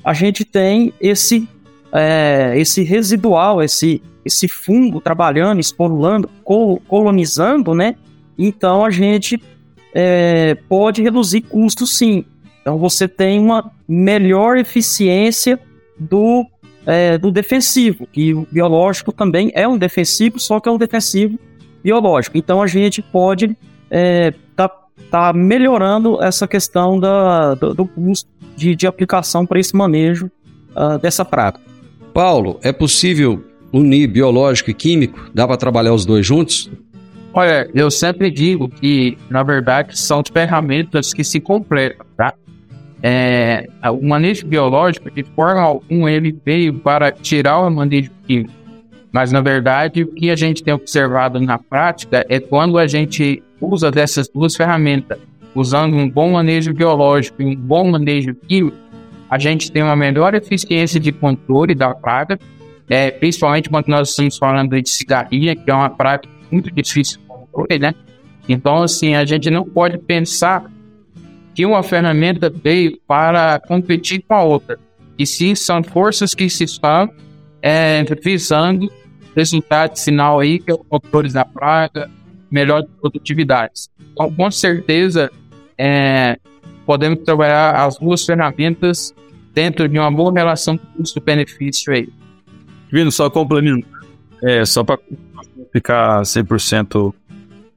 a 0.04 0.12
gente 0.12 0.44
tem 0.44 0.94
esse 1.00 1.48
é, 1.92 2.54
esse 2.56 2.82
residual, 2.82 3.62
esse 3.62 4.00
esse 4.24 4.48
fungo 4.48 5.00
trabalhando, 5.00 5.60
esporulando, 5.60 6.28
colonizando, 6.88 7.74
né? 7.74 7.96
Então 8.38 8.84
a 8.84 8.90
gente 8.90 9.42
é, 9.94 10.56
pode 10.68 11.02
reduzir 11.02 11.42
custos 11.42 11.96
sim. 11.96 12.24
Então 12.60 12.78
você 12.78 13.08
tem 13.08 13.38
uma 13.40 13.70
melhor 13.88 14.56
eficiência 14.56 15.58
do, 15.98 16.46
é, 16.86 17.18
do 17.18 17.30
defensivo, 17.30 18.06
que 18.06 18.32
o 18.32 18.46
biológico 18.50 19.12
também 19.12 19.50
é 19.54 19.66
um 19.66 19.76
defensivo, 19.76 20.38
só 20.38 20.60
que 20.60 20.68
é 20.68 20.72
um 20.72 20.78
defensivo 20.78 21.38
biológico. 21.82 22.38
Então 22.38 22.62
a 22.62 22.66
gente 22.66 23.02
pode 23.02 23.56
é, 23.90 24.32
tá, 24.54 24.70
tá 25.10 25.32
melhorando 25.32 26.22
essa 26.22 26.46
questão 26.46 26.98
da, 26.98 27.54
do, 27.54 27.74
do 27.74 27.86
custo 27.86 28.30
de, 28.56 28.76
de 28.76 28.86
aplicação 28.86 29.44
para 29.44 29.58
esse 29.58 29.74
manejo 29.74 30.30
uh, 30.76 30.98
dessa 30.98 31.24
praga. 31.24 31.58
Paulo, 32.14 32.58
é 32.62 32.72
possível 32.72 33.42
unir 33.72 34.06
biológico 34.06 34.70
e 34.70 34.74
químico? 34.74 35.30
Dá 35.34 35.46
para 35.46 35.56
trabalhar 35.56 35.94
os 35.94 36.04
dois 36.04 36.26
juntos? 36.26 36.70
Olha, 37.34 37.68
eu 37.74 37.90
sempre 37.90 38.30
digo 38.30 38.68
que, 38.68 39.16
na 39.30 39.42
verdade, 39.42 39.98
são 39.98 40.22
ferramentas 40.30 41.14
que 41.14 41.24
se 41.24 41.40
completam, 41.40 42.04
tá? 42.16 42.34
É, 43.02 43.68
o 43.90 44.06
manejo 44.06 44.46
biológico, 44.46 45.10
de 45.10 45.24
forma 45.24 45.60
alguma, 45.60 46.10
ele 46.10 46.36
veio 46.44 46.74
para 46.74 47.10
tirar 47.10 47.58
o 47.58 47.70
manejo 47.70 48.10
químico. 48.26 48.52
Mas, 49.10 49.32
na 49.32 49.40
verdade, 49.40 50.02
o 50.02 50.08
que 50.08 50.30
a 50.30 50.36
gente 50.36 50.62
tem 50.62 50.72
observado 50.72 51.40
na 51.40 51.58
prática 51.58 52.24
é 52.28 52.38
quando 52.38 52.78
a 52.78 52.86
gente 52.86 53.42
usa 53.60 53.90
dessas 53.90 54.28
duas 54.28 54.54
ferramentas, 54.54 55.18
usando 55.54 55.96
um 55.96 56.08
bom 56.08 56.32
manejo 56.32 56.72
biológico 56.72 57.42
e 57.42 57.46
um 57.46 57.56
bom 57.56 57.90
manejo 57.90 58.34
químico, 58.34 58.76
a 59.28 59.38
gente 59.38 59.72
tem 59.72 59.82
uma 59.82 59.96
melhor 59.96 60.34
eficiência 60.34 61.00
de 61.00 61.10
controle 61.10 61.74
da 61.74 61.94
praga, 61.94 62.38
é, 62.88 63.10
principalmente 63.10 63.68
quando 63.68 63.88
nós 63.88 64.10
estamos 64.10 64.36
falando 64.36 64.80
de 64.80 64.88
cigarrinha, 64.88 65.56
que 65.56 65.70
é 65.70 65.74
uma 65.74 65.90
praga 65.90 66.28
muito 66.50 66.70
difícil 66.70 67.20
de 67.20 67.26
controle, 67.26 67.78
né? 67.78 67.94
Então, 68.48 68.82
assim, 68.82 69.14
a 69.14 69.24
gente 69.24 69.50
não 69.50 69.64
pode 69.64 69.98
pensar 69.98 70.70
que 71.54 71.64
uma 71.64 71.82
ferramenta 71.82 72.50
veio 72.50 72.98
para 73.06 73.60
competir 73.60 74.22
com 74.26 74.34
a 74.34 74.42
outra. 74.42 74.78
E 75.18 75.26
sim, 75.26 75.54
são 75.54 75.82
forças 75.82 76.34
que 76.34 76.48
se 76.48 76.64
estão 76.64 77.10
é, 77.60 78.04
visando 78.22 78.90
resultado 79.34 79.96
sinal 79.96 80.40
aí, 80.40 80.58
que 80.58 80.70
é 80.70 80.74
o 80.74 80.78
controle 80.78 81.32
da 81.32 81.44
praga, 81.44 82.10
melhor 82.50 82.84
produtividade. 83.00 83.88
Então, 84.12 84.32
com 84.32 84.50
certeza, 84.50 85.30
é, 85.78 86.38
podemos 86.84 87.20
trabalhar 87.24 87.74
as 87.76 87.98
duas 87.98 88.24
ferramentas 88.24 89.14
dentro 89.54 89.88
de 89.88 89.98
uma 89.98 90.10
boa 90.10 90.32
relação 90.32 90.78
custo-benefício 90.96 91.92
aí. 91.92 92.08
Vindo 92.92 93.10
só 93.10 93.30
complemento, 93.30 93.88
é, 94.42 94.64
só 94.66 94.84
para 94.84 94.98
ficar 95.72 96.22
100% 96.22 97.14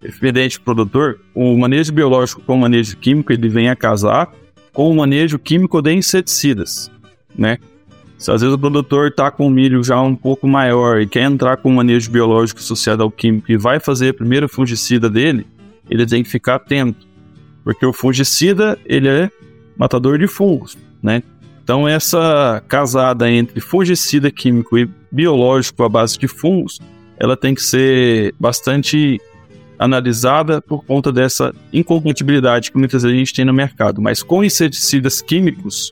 evidente 0.03 0.59
produtor, 0.59 1.19
o 1.33 1.57
manejo 1.57 1.93
biológico 1.93 2.41
com 2.41 2.55
o 2.55 2.59
manejo 2.59 2.97
químico 2.97 3.31
ele 3.31 3.47
vem 3.47 3.69
a 3.69 3.75
casar 3.75 4.31
com 4.73 4.91
o 4.91 4.95
manejo 4.95 5.39
químico 5.39 5.81
de 5.81 5.93
inseticidas, 5.93 6.91
né? 7.35 7.57
Se 8.17 8.31
às 8.31 8.41
vezes 8.41 8.55
o 8.55 8.59
produtor 8.59 9.07
está 9.07 9.31
com 9.31 9.49
milho 9.49 9.83
já 9.83 10.01
um 10.01 10.15
pouco 10.15 10.47
maior 10.47 11.01
e 11.01 11.07
quer 11.07 11.23
entrar 11.23 11.57
com 11.57 11.69
o 11.69 11.73
manejo 11.73 12.11
biológico 12.11 12.59
associado 12.59 13.03
ao 13.03 13.11
químico 13.11 13.51
e 13.51 13.57
vai 13.57 13.79
fazer 13.79 14.09
a 14.09 14.13
primeira 14.13 14.47
fungicida 14.47 15.09
dele, 15.09 15.45
ele 15.89 16.05
tem 16.05 16.23
que 16.23 16.29
ficar 16.29 16.55
atento, 16.55 17.07
porque 17.63 17.85
o 17.85 17.93
fungicida 17.93 18.77
ele 18.85 19.07
é 19.07 19.29
matador 19.77 20.17
de 20.17 20.27
fungos, 20.27 20.77
né? 21.01 21.23
Então 21.65 21.87
essa 21.87 22.63
casada 22.67 23.27
entre 23.27 23.59
fungicida 23.59 24.29
químico 24.29 24.77
e 24.77 24.87
biológico 25.11 25.83
à 25.83 25.89
base 25.89 26.15
de 26.15 26.27
fungos, 26.27 26.79
ela 27.19 27.35
tem 27.35 27.55
que 27.55 27.63
ser 27.63 28.35
bastante 28.39 29.19
analisada 29.79 30.61
por 30.61 30.85
conta 30.85 31.11
dessa 31.11 31.51
incompatibilidade 31.73 32.71
que 32.71 32.77
muitas 32.77 33.01
vezes 33.01 33.15
a 33.15 33.17
gente 33.17 33.33
tem 33.33 33.43
no 33.43 33.51
mercado. 33.51 33.99
Mas 33.99 34.21
com 34.21 34.43
inseticidas 34.43 35.23
químicos, 35.23 35.91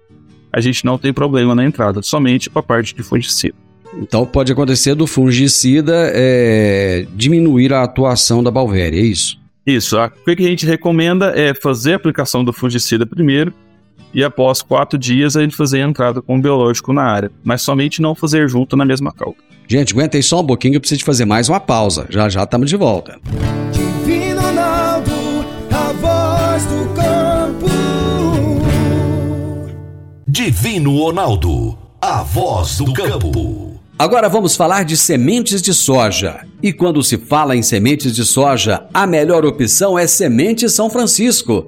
a 0.54 0.62
gente 0.62 0.86
não 0.86 0.96
tem 1.00 1.12
problema 1.12 1.56
na 1.56 1.66
entrada, 1.66 2.04
somente 2.04 2.52
para 2.52 2.60
a 2.60 2.64
parte 2.64 2.94
de 2.94 3.02
fungicida. 3.02 3.56
Então 3.98 4.28
pode 4.28 4.52
acontecer 4.52 4.94
do 4.94 5.08
fungicida 5.08 6.12
é, 6.14 7.08
diminuir 7.16 7.74
a 7.74 7.82
atuação 7.82 8.44
da 8.44 8.52
Balvéria, 8.52 9.00
é 9.00 9.04
isso? 9.04 9.40
Isso. 9.66 9.98
O 9.98 10.36
que 10.36 10.44
a 10.44 10.48
gente 10.48 10.68
recomenda 10.68 11.34
é 11.36 11.56
fazer 11.56 11.94
a 11.94 11.96
aplicação 11.96 12.44
do 12.44 12.54
fungicida 12.54 13.08
primeiro 13.08 13.52
e 14.14 14.24
após 14.24 14.62
quatro 14.62 14.98
dias 14.98 15.36
a 15.36 15.42
gente 15.42 15.56
fazer 15.56 15.82
a 15.82 15.88
entrada 15.88 16.22
com 16.22 16.38
o 16.38 16.42
biológico 16.42 16.94
na 16.94 17.04
área, 17.04 17.32
mas 17.44 17.62
somente 17.62 18.02
não 18.02 18.14
fazer 18.14 18.48
junto 18.48 18.78
na 18.78 18.86
mesma 18.86 19.12
calca. 19.12 19.44
Gente, 19.68 19.94
aguenta 19.94 20.18
aí 20.18 20.24
só 20.24 20.42
um 20.42 20.46
pouquinho, 20.46 20.76
eu 20.76 20.80
preciso 20.80 21.00
de 21.00 21.06
fazer 21.06 21.26
mais 21.26 21.50
uma 21.50 21.60
pausa. 21.60 22.06
Já 22.10 22.30
já 22.30 22.44
estamos 22.44 22.70
de 22.70 22.76
volta. 22.76 23.20
Divino 23.72 24.42
Ronaldo, 24.42 25.46
a 25.72 25.94
voz 25.94 26.66
do 26.66 26.94
campo. 26.94 27.68
Divino 30.28 30.98
Ronaldo, 30.98 31.78
a 32.02 32.24
voz 32.24 32.78
do 32.78 32.94
campo. 32.94 33.74
Agora 33.98 34.28
vamos 34.28 34.56
falar 34.56 34.84
de 34.84 34.98
sementes 34.98 35.62
de 35.62 35.74
soja. 35.74 36.42
E 36.62 36.74
quando 36.74 37.02
se 37.04 37.18
fala 37.18 37.56
em 37.56 37.62
sementes 37.62 38.14
de 38.14 38.26
soja, 38.26 38.86
a 38.94 39.08
melhor 39.08 39.46
opção 39.46 39.98
é 39.98 40.06
Semente 40.08 40.68
São 40.68 40.90
Francisco. 40.90 41.68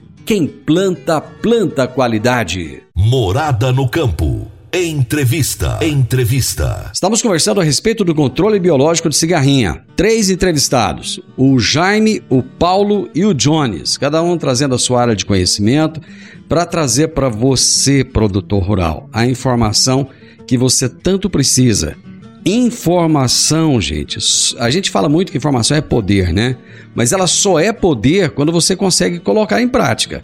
quem 0.25 0.47
planta, 0.47 1.19
planta 1.19 1.87
qualidade. 1.87 2.83
Morada 2.95 3.71
no 3.71 3.89
campo. 3.89 4.47
Entrevista. 4.73 5.79
Entrevista. 5.81 6.89
Estamos 6.93 7.21
conversando 7.21 7.59
a 7.59 7.63
respeito 7.63 8.05
do 8.05 8.15
controle 8.15 8.59
biológico 8.59 9.09
de 9.09 9.17
cigarrinha. 9.17 9.83
Três 9.97 10.29
entrevistados: 10.29 11.19
o 11.35 11.59
Jaime, 11.59 12.23
o 12.29 12.41
Paulo 12.41 13.09
e 13.13 13.25
o 13.25 13.33
Jones, 13.33 13.97
cada 13.97 14.21
um 14.21 14.37
trazendo 14.37 14.75
a 14.75 14.79
sua 14.79 15.01
área 15.01 15.15
de 15.15 15.25
conhecimento 15.25 15.99
para 16.47 16.65
trazer 16.65 17.09
para 17.09 17.27
você, 17.27 18.03
produtor 18.03 18.63
rural, 18.63 19.09
a 19.11 19.25
informação 19.25 20.07
que 20.47 20.57
você 20.57 20.87
tanto 20.87 21.29
precisa. 21.29 21.97
Informação, 22.45 23.79
gente. 23.79 24.17
A 24.57 24.69
gente 24.69 24.89
fala 24.89 25.07
muito 25.07 25.31
que 25.31 25.37
informação 25.37 25.77
é 25.77 25.81
poder, 25.81 26.33
né? 26.33 26.57
Mas 26.95 27.11
ela 27.11 27.27
só 27.27 27.59
é 27.59 27.71
poder 27.71 28.31
quando 28.31 28.51
você 28.51 28.75
consegue 28.75 29.19
colocar 29.19 29.61
em 29.61 29.67
prática. 29.67 30.23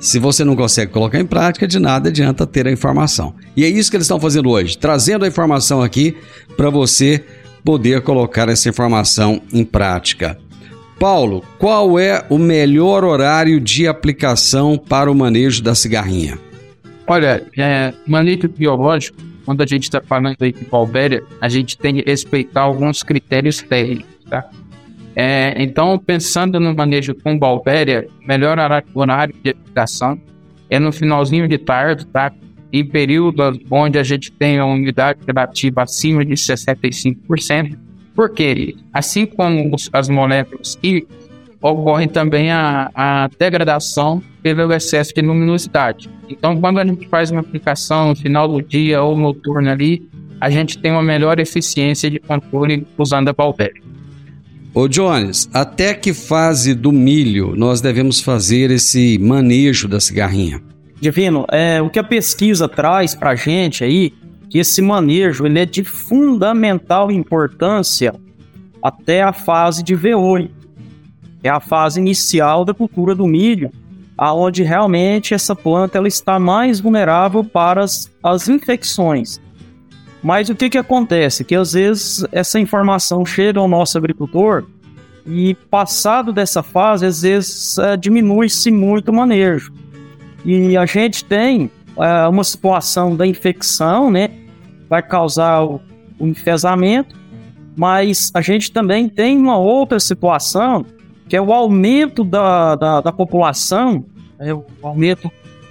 Se 0.00 0.18
você 0.18 0.44
não 0.44 0.56
consegue 0.56 0.92
colocar 0.92 1.18
em 1.18 1.26
prática, 1.26 1.66
de 1.66 1.78
nada 1.78 2.08
adianta 2.08 2.46
ter 2.46 2.66
a 2.66 2.72
informação. 2.72 3.34
E 3.56 3.64
é 3.64 3.68
isso 3.68 3.90
que 3.90 3.96
eles 3.96 4.04
estão 4.04 4.20
fazendo 4.20 4.48
hoje, 4.48 4.78
trazendo 4.78 5.24
a 5.24 5.28
informação 5.28 5.82
aqui 5.82 6.16
para 6.56 6.70
você 6.70 7.22
poder 7.64 8.00
colocar 8.02 8.48
essa 8.48 8.68
informação 8.68 9.42
em 9.52 9.64
prática. 9.64 10.38
Paulo, 10.98 11.44
qual 11.58 11.98
é 11.98 12.24
o 12.30 12.38
melhor 12.38 13.04
horário 13.04 13.60
de 13.60 13.86
aplicação 13.86 14.78
para 14.78 15.10
o 15.10 15.14
manejo 15.14 15.62
da 15.62 15.74
cigarrinha? 15.74 16.38
Olha, 17.06 17.44
é, 17.56 17.92
manejo 18.06 18.48
biológico, 18.48 19.18
quando 19.48 19.62
a 19.62 19.66
gente 19.66 19.84
está 19.84 20.02
falando 20.02 20.36
aí 20.42 20.52
de 20.52 20.62
Valvéria, 20.66 21.24
a 21.40 21.48
gente 21.48 21.78
tem 21.78 21.94
que 21.94 22.02
respeitar 22.02 22.60
alguns 22.60 23.02
critérios 23.02 23.62
técnicos, 23.62 24.22
tá? 24.28 24.46
É, 25.16 25.54
então, 25.56 25.98
pensando 25.98 26.60
no 26.60 26.74
manejo 26.74 27.14
com 27.14 27.38
Balbéria, 27.38 28.06
melhor 28.26 28.58
horário 28.94 29.34
de 29.42 29.48
aplicação 29.48 30.20
é 30.68 30.78
no 30.78 30.92
finalzinho 30.92 31.48
de 31.48 31.56
tarde, 31.56 32.04
tá? 32.04 32.30
Em 32.70 32.84
períodos 32.84 33.58
onde 33.70 33.98
a 33.98 34.02
gente 34.02 34.30
tem 34.30 34.58
a 34.58 34.66
umidade 34.66 35.20
relativa 35.26 35.82
acima 35.82 36.22
de 36.22 36.34
65%, 36.34 37.74
porque 38.14 38.76
assim 38.92 39.24
como 39.24 39.74
as 39.94 40.10
moléculas 40.10 40.76
químicas, 40.76 41.16
ocorre 41.62 42.06
também 42.06 42.50
a, 42.50 42.90
a 42.94 43.30
degradação 43.38 44.22
pelo 44.54 44.72
excesso 44.72 45.14
de 45.14 45.20
luminosidade. 45.20 46.10
Então, 46.28 46.60
quando 46.60 46.78
a 46.78 46.84
gente 46.84 47.06
faz 47.08 47.30
uma 47.30 47.40
aplicação 47.40 48.08
no 48.08 48.16
final 48.16 48.48
do 48.48 48.62
dia 48.62 49.02
ou 49.02 49.16
noturno 49.16 49.70
ali, 49.70 50.08
a 50.40 50.50
gente 50.50 50.78
tem 50.78 50.92
uma 50.92 51.02
melhor 51.02 51.38
eficiência 51.38 52.10
de 52.10 52.18
controle 52.18 52.86
usando 52.96 53.28
a 53.28 53.32
Balbéria. 53.32 53.82
Ô 54.74 54.86
Jones, 54.86 55.48
até 55.52 55.94
que 55.94 56.12
fase 56.12 56.74
do 56.74 56.92
milho 56.92 57.54
nós 57.56 57.80
devemos 57.80 58.20
fazer 58.20 58.70
esse 58.70 59.18
manejo 59.18 59.88
da 59.88 59.98
cigarrinha? 59.98 60.62
Divino, 61.00 61.46
é, 61.50 61.80
o 61.80 61.88
que 61.88 61.98
a 61.98 62.04
pesquisa 62.04 62.68
traz 62.68 63.14
para 63.14 63.30
a 63.30 63.34
gente 63.34 63.82
aí, 63.82 64.12
que 64.50 64.58
esse 64.58 64.82
manejo 64.82 65.46
ele 65.46 65.60
é 65.60 65.66
de 65.66 65.84
fundamental 65.84 67.10
importância 67.10 68.14
até 68.82 69.22
a 69.22 69.32
fase 69.32 69.82
de 69.82 69.96
V8, 69.96 70.48
que 71.40 71.48
é 71.48 71.50
a 71.50 71.60
fase 71.60 72.00
inicial 72.00 72.64
da 72.64 72.74
cultura 72.74 73.14
do 73.14 73.26
milho, 73.26 73.70
aonde 74.18 74.64
realmente 74.64 75.32
essa 75.32 75.54
planta 75.54 75.96
ela 75.96 76.08
está 76.08 76.40
mais 76.40 76.80
vulnerável 76.80 77.44
para 77.44 77.84
as, 77.84 78.10
as 78.20 78.48
infecções. 78.48 79.40
Mas 80.20 80.48
o 80.48 80.56
que, 80.56 80.68
que 80.68 80.76
acontece? 80.76 81.44
Que 81.44 81.54
às 81.54 81.72
vezes 81.74 82.24
essa 82.32 82.58
informação 82.58 83.24
chega 83.24 83.60
ao 83.60 83.68
nosso 83.68 83.96
agricultor 83.96 84.64
e 85.24 85.54
passado 85.70 86.32
dessa 86.32 86.62
fase, 86.62 87.06
às 87.06 87.22
vezes 87.22 87.78
é, 87.78 87.96
diminui-se 87.96 88.72
muito 88.72 89.10
o 89.10 89.14
manejo. 89.14 89.72
E 90.44 90.76
a 90.76 90.84
gente 90.84 91.24
tem 91.24 91.70
é, 91.96 92.26
uma 92.26 92.42
situação 92.42 93.14
da 93.14 93.24
infecção, 93.24 94.10
né? 94.10 94.30
Vai 94.88 95.02
causar 95.02 95.62
o, 95.62 95.80
o 96.18 96.26
enfesamento, 96.26 97.14
mas 97.76 98.32
a 98.34 98.40
gente 98.40 98.72
também 98.72 99.08
tem 99.08 99.38
uma 99.38 99.56
outra 99.56 100.00
situação 100.00 100.84
que 101.28 101.36
é 101.36 101.40
o 101.40 101.52
aumento 101.52 102.24
da, 102.24 102.74
da, 102.74 103.00
da 103.00 103.12
população, 103.12 104.04
é, 104.38 104.54
o 104.54 104.64
aumento 104.82 105.30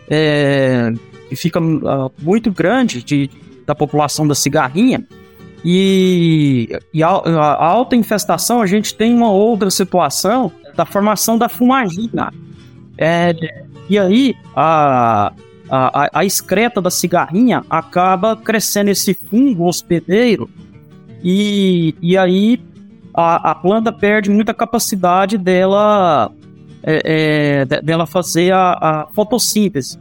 é, 0.10 0.94
que 1.28 1.36
fica 1.36 1.60
uh, 1.60 2.12
muito 2.22 2.52
grande 2.52 3.04
de, 3.04 3.30
da 3.66 3.74
população 3.74 4.28
da 4.28 4.36
cigarrinha. 4.36 5.06
E, 5.66 6.70
e 6.94 7.04
a, 7.04 7.10
a, 7.10 7.66
alta 7.66 7.96
infestação, 7.96 8.62
a 8.62 8.66
gente 8.66 8.94
tem 8.94 9.14
uma 9.14 9.32
outra 9.32 9.70
situação 9.70 10.52
da 10.76 10.86
formação 10.86 11.38
da 11.38 11.50
fumagina. 11.50 12.32
É, 12.98 13.34
e 13.90 13.98
aí, 13.98 14.36
a, 14.56 15.34
a, 15.70 16.20
a 16.20 16.26
excreta 16.26 16.82
da 16.82 16.92
cigarrinha 16.92 17.66
acaba 17.70 18.36
crescendo 18.36 18.90
esse 18.90 19.14
fungo 19.14 19.66
hospedeiro, 19.68 20.50
e, 21.24 21.96
e 22.02 22.18
aí 22.18 22.60
a, 23.18 23.52
a 23.52 23.56
planta 23.56 23.92
perde 23.92 24.30
muita 24.30 24.54
capacidade 24.54 25.40
dela 25.40 26.32
é, 26.84 27.66
é, 27.66 27.82
dela 27.82 28.06
fazer 28.06 28.54
a, 28.54 28.78
a 28.80 29.08
fotossíntese. 29.08 29.98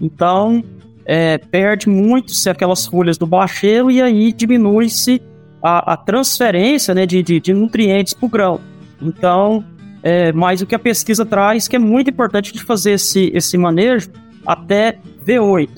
Então, 0.00 0.64
é, 1.04 1.36
perde 1.36 1.90
muito-se 1.90 2.48
aquelas 2.48 2.86
folhas 2.86 3.18
do 3.18 3.26
bacheiro 3.26 3.90
e 3.90 4.00
aí 4.00 4.32
diminui-se 4.32 5.20
a, 5.62 5.92
a, 5.92 5.96
transferência 5.96 6.94
né, 6.94 7.04
de, 7.04 7.22
de, 7.22 7.38
de 7.38 7.52
nutrientes 7.52 8.14
para 8.14 8.26
o 8.26 8.28
grão. 8.30 8.60
Então, 9.00 9.62
é, 10.02 10.32
mas 10.32 10.62
o 10.62 10.66
que 10.66 10.74
a 10.74 10.78
pesquisa 10.78 11.26
traz 11.26 11.68
que 11.68 11.76
é 11.76 11.78
muito 11.78 12.08
importante 12.08 12.50
de 12.50 12.62
fazer 12.64 12.92
esse, 12.92 13.30
esse 13.34 13.58
manejo 13.58 14.08
até 14.46 14.98
V8. 15.26 15.68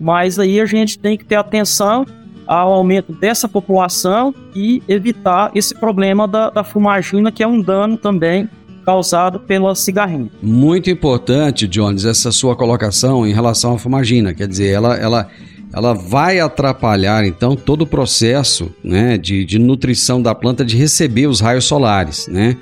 Mas 0.00 0.40
aí 0.40 0.60
a 0.60 0.66
gente 0.66 0.98
tem 0.98 1.16
que 1.16 1.24
ter 1.24 1.36
atenção 1.36 2.04
ao 2.46 2.72
aumento 2.72 3.12
dessa 3.12 3.48
população 3.48 4.34
e 4.54 4.82
evitar 4.88 5.50
esse 5.54 5.74
problema 5.74 6.28
da, 6.28 6.50
da 6.50 6.64
fumagina, 6.64 7.32
que 7.32 7.42
é 7.42 7.46
um 7.46 7.60
dano 7.60 7.96
também 7.96 8.48
causado 8.84 9.40
pela 9.40 9.74
cigarrinha. 9.74 10.30
Muito 10.40 10.88
importante, 10.88 11.66
Jones, 11.66 12.04
essa 12.04 12.30
sua 12.30 12.54
colocação 12.54 13.26
em 13.26 13.32
relação 13.32 13.74
à 13.74 13.78
fumagina. 13.78 14.32
Quer 14.32 14.46
dizer, 14.46 14.68
ela, 14.68 14.94
ela, 14.96 15.28
ela 15.72 15.92
vai 15.92 16.38
atrapalhar 16.38 17.24
então 17.24 17.56
todo 17.56 17.82
o 17.82 17.86
processo 17.86 18.70
né, 18.84 19.18
de, 19.18 19.44
de 19.44 19.58
nutrição 19.58 20.22
da 20.22 20.34
planta 20.36 20.64
de 20.64 20.76
receber 20.76 21.26
os 21.26 21.40
raios 21.40 21.64
solares, 21.64 22.28
né? 22.28 22.56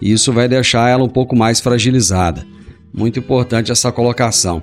E 0.00 0.12
isso 0.12 0.32
vai 0.32 0.48
deixar 0.48 0.88
ela 0.88 1.04
um 1.04 1.08
pouco 1.08 1.36
mais 1.36 1.60
fragilizada. 1.60 2.44
Muito 2.92 3.18
importante 3.18 3.70
essa 3.70 3.92
colocação. 3.92 4.62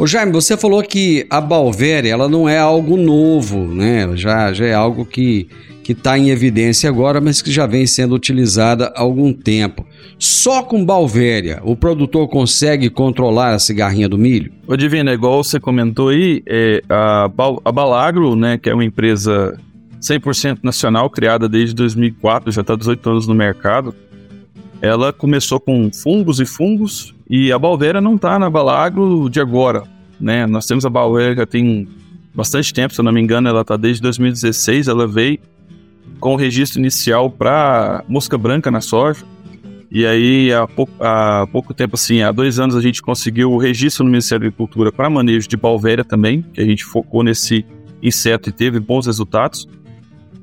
Ô 0.00 0.06
Jaime, 0.06 0.32
você 0.32 0.56
falou 0.56 0.82
que 0.82 1.26
a 1.28 1.42
Balvéria 1.42 2.10
ela 2.10 2.26
não 2.26 2.48
é 2.48 2.56
algo 2.56 2.96
novo, 2.96 3.66
né? 3.66 4.08
Já, 4.16 4.50
já 4.50 4.64
é 4.64 4.72
algo 4.72 5.04
que 5.04 5.46
que 5.82 5.92
está 5.92 6.16
em 6.16 6.30
evidência 6.30 6.88
agora, 6.88 7.20
mas 7.20 7.42
que 7.42 7.50
já 7.52 7.66
vem 7.66 7.86
sendo 7.86 8.14
utilizada 8.14 8.86
há 8.96 9.00
algum 9.02 9.30
tempo. 9.30 9.84
Só 10.18 10.62
com 10.62 10.82
Balvéria 10.82 11.60
o 11.64 11.76
produtor 11.76 12.28
consegue 12.28 12.88
controlar 12.88 13.52
a 13.52 13.58
cigarrinha 13.58 14.08
do 14.08 14.16
milho? 14.16 14.50
Ô 14.66 14.74
Divina, 14.74 15.12
igual 15.12 15.44
você 15.44 15.60
comentou 15.60 16.08
aí, 16.08 16.42
é, 16.46 16.82
a, 16.88 17.24
a 17.62 17.72
Balagro, 17.72 18.34
né, 18.34 18.56
que 18.56 18.70
é 18.70 18.74
uma 18.74 18.84
empresa 18.84 19.54
100% 20.00 20.60
nacional, 20.62 21.10
criada 21.10 21.46
desde 21.46 21.74
2004, 21.74 22.50
já 22.50 22.62
está 22.62 22.74
18 22.74 23.10
anos 23.10 23.26
no 23.26 23.34
mercado, 23.34 23.94
ela 24.80 25.12
começou 25.12 25.60
com 25.60 25.90
fungos 25.92 26.40
e 26.40 26.46
fungos 26.46 27.14
e 27.28 27.52
a 27.52 27.58
Balvéria 27.58 28.00
não 28.00 28.16
está 28.16 28.38
na 28.38 28.48
Balagro 28.48 29.28
de 29.28 29.40
agora, 29.40 29.84
né? 30.20 30.46
Nós 30.46 30.66
temos 30.66 30.84
a 30.84 30.90
Balvéria 30.90 31.36
já 31.36 31.46
tem 31.46 31.86
bastante 32.34 32.72
tempo, 32.72 32.94
se 32.94 33.00
eu 33.00 33.04
não 33.04 33.12
me 33.12 33.20
engano, 33.20 33.48
ela 33.48 33.60
está 33.60 33.76
desde 33.76 34.02
2016, 34.02 34.88
ela 34.88 35.06
veio 35.06 35.38
com 36.18 36.34
o 36.34 36.36
registro 36.36 36.78
inicial 36.78 37.30
para 37.30 38.04
mosca 38.08 38.36
branca 38.36 38.70
na 38.70 38.80
soja. 38.80 39.24
E 39.90 40.06
aí, 40.06 40.52
há 40.52 40.68
pouco, 40.68 40.92
há 41.00 41.48
pouco 41.50 41.74
tempo, 41.74 41.96
assim, 41.96 42.22
há 42.22 42.30
dois 42.30 42.60
anos, 42.60 42.76
a 42.76 42.80
gente 42.80 43.02
conseguiu 43.02 43.50
o 43.50 43.58
registro 43.58 44.04
no 44.04 44.10
Ministério 44.10 44.42
da 44.42 44.46
Agricultura 44.46 44.92
para 44.92 45.10
manejo 45.10 45.48
de 45.48 45.56
balvéria 45.56 46.04
também, 46.04 46.42
que 46.42 46.60
a 46.60 46.64
gente 46.64 46.84
focou 46.84 47.24
nesse 47.24 47.66
inseto 48.00 48.48
e 48.48 48.52
teve 48.52 48.78
bons 48.78 49.06
resultados. 49.06 49.66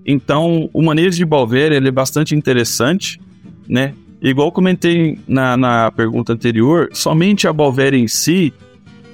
Então, 0.05 0.69
o 0.73 0.81
manejo 0.81 1.15
de 1.15 1.25
balvéria 1.25 1.75
ele 1.77 1.87
é 1.87 1.91
bastante 1.91 2.35
interessante, 2.35 3.21
né? 3.69 3.93
Igual 4.21 4.51
comentei 4.51 5.19
na, 5.27 5.55
na 5.55 5.91
pergunta 5.91 6.33
anterior, 6.33 6.89
somente 6.91 7.47
a 7.47 7.53
balvéria 7.53 7.97
em 7.97 8.07
si, 8.07 8.51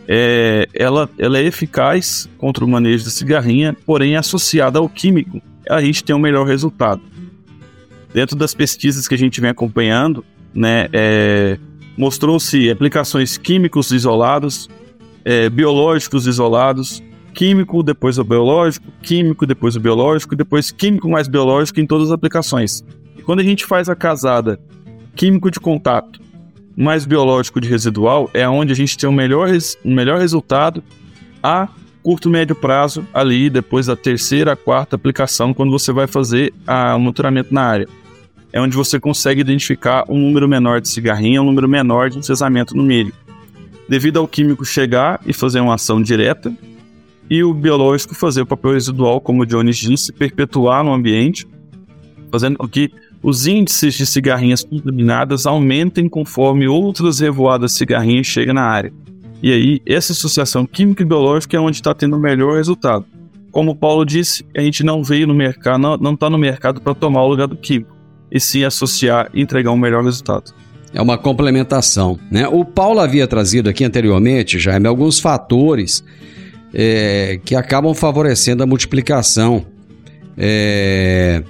é, 0.07 0.67
ela, 0.73 1.09
ela 1.17 1.37
é 1.37 1.43
eficaz 1.43 2.29
contra 2.37 2.63
o 2.63 2.67
manejo 2.67 3.05
da 3.05 3.11
cigarrinha, 3.11 3.75
porém 3.85 4.15
associada 4.15 4.79
ao 4.79 4.87
químico, 4.87 5.41
a 5.69 5.81
gente 5.81 6.03
tem 6.03 6.15
um 6.15 6.19
melhor 6.19 6.45
resultado. 6.45 7.01
Dentro 8.13 8.35
das 8.35 8.53
pesquisas 8.53 9.07
que 9.07 9.15
a 9.15 9.17
gente 9.17 9.41
vem 9.41 9.49
acompanhando, 9.49 10.23
né, 10.53 10.87
é, 10.93 11.57
mostrou-se 11.97 12.69
aplicações 12.69 13.37
químicos 13.37 13.91
isolados, 13.91 14.69
é, 15.25 15.49
biológicos 15.49 16.27
isolados, 16.27 17.01
químico, 17.33 17.81
depois 17.81 18.17
o 18.17 18.23
biológico, 18.23 18.85
químico, 19.01 19.45
depois 19.45 19.75
o 19.75 19.79
biológico, 19.79 20.35
depois 20.35 20.71
químico 20.71 21.09
mais 21.09 21.27
biológico 21.27 21.79
em 21.79 21.87
todas 21.87 22.07
as 22.07 22.13
aplicações. 22.13 22.83
E 23.17 23.21
quando 23.21 23.39
a 23.39 23.43
gente 23.43 23.65
faz 23.65 23.89
a 23.89 23.95
casada 23.95 24.59
químico 25.15 25.49
de 25.49 25.60
contato 25.60 26.19
mais 26.76 27.06
biológico 27.06 27.62
de 27.62 27.67
residual, 27.67 28.30
é 28.34 28.47
onde 28.47 28.73
a 28.73 28.76
gente 28.76 28.97
tem 28.97 29.08
o 29.08 29.13
melhor, 29.13 29.49
o 29.84 29.89
melhor 29.89 30.19
resultado 30.19 30.84
a 31.41 31.67
curto 32.02 32.30
médio 32.30 32.56
prazo 32.56 33.08
ali 33.13 33.49
depois 33.49 33.86
da 33.86 33.95
terceira, 33.95 34.56
quarta 34.56 34.95
aplicação 34.95 35.54
quando 35.54 35.71
você 35.71 35.91
vai 35.93 36.08
fazer 36.08 36.54
o 36.67 36.99
monitoramento 36.99 37.54
na 37.54 37.62
área. 37.62 37.88
É 38.52 38.62
onde 38.62 38.76
você 38.76 38.99
consegue 38.99 39.41
identificar 39.41 40.06
um 40.10 40.19
número 40.19 40.47
menor 40.47 40.82
de 40.82 40.89
cigarrinha, 40.89 41.41
um 41.41 41.45
número 41.45 41.67
menor 41.67 42.10
de 42.10 42.19
encesamento 42.19 42.76
no 42.76 42.84
milho. 42.84 43.13
Devido 43.88 44.17
ao 44.17 44.28
químico 44.28 44.65
chegar 44.65 45.19
e 45.26 45.34
fazer 45.34 45.60
uma 45.60 45.76
ação 45.76 46.02
direta, 46.02 46.54
e 47.30 47.43
o 47.43 47.54
biológico 47.54 48.13
fazer 48.13 48.41
o 48.41 48.45
papel 48.45 48.73
residual, 48.73 49.19
como 49.21 49.41
o 49.41 49.45
Jones 49.45 49.78
disse, 49.78 50.12
perpetuar 50.12 50.84
no 50.84 50.93
ambiente, 50.93 51.47
fazendo 52.32 52.58
com 52.58 52.67
que 52.67 52.91
os 53.23 53.47
índices 53.47 53.93
de 53.95 54.05
cigarrinhas 54.05 54.63
contaminadas 54.63 55.45
aumentem 55.45 56.09
conforme 56.09 56.67
outras 56.67 57.21
revoadas 57.21 57.71
cigarrinhas 57.71 58.27
chegam 58.27 58.53
na 58.53 58.63
área. 58.63 58.91
E 59.41 59.51
aí, 59.51 59.81
essa 59.86 60.12
associação 60.12 60.65
química 60.65 61.03
e 61.03 61.05
biológica 61.05 61.55
é 61.55 61.59
onde 61.59 61.77
está 61.77 61.93
tendo 61.93 62.17
o 62.17 62.19
melhor 62.19 62.57
resultado. 62.57 63.05
Como 63.51 63.71
o 63.71 63.75
Paulo 63.75 64.05
disse, 64.05 64.45
a 64.55 64.62
gente 64.62 64.83
não 64.83 65.03
veio 65.03 65.25
no 65.25 65.33
mercado, 65.33 65.97
não 66.01 66.13
está 66.13 66.29
no 66.29 66.38
mercado 66.38 66.81
para 66.81 66.93
tomar 66.93 67.23
o 67.23 67.27
lugar 67.29 67.47
do 67.47 67.55
químico, 67.55 67.95
e 68.31 68.39
sim 68.39 68.63
associar 68.63 69.29
e 69.33 69.41
entregar 69.41 69.71
um 69.71 69.77
melhor 69.77 70.03
resultado. 70.03 70.53
É 70.93 71.01
uma 71.01 71.17
complementação. 71.17 72.19
Né? 72.29 72.47
O 72.47 72.65
Paulo 72.65 72.99
havia 72.99 73.27
trazido 73.27 73.69
aqui 73.69 73.83
anteriormente, 73.83 74.59
Jaime, 74.59 74.88
alguns 74.88 75.19
fatores 75.19 76.03
é, 76.73 77.39
que 77.43 77.55
acabam 77.55 77.93
favorecendo 77.93 78.63
a 78.63 78.65
multiplicação, 78.65 79.65
é, 80.38 81.43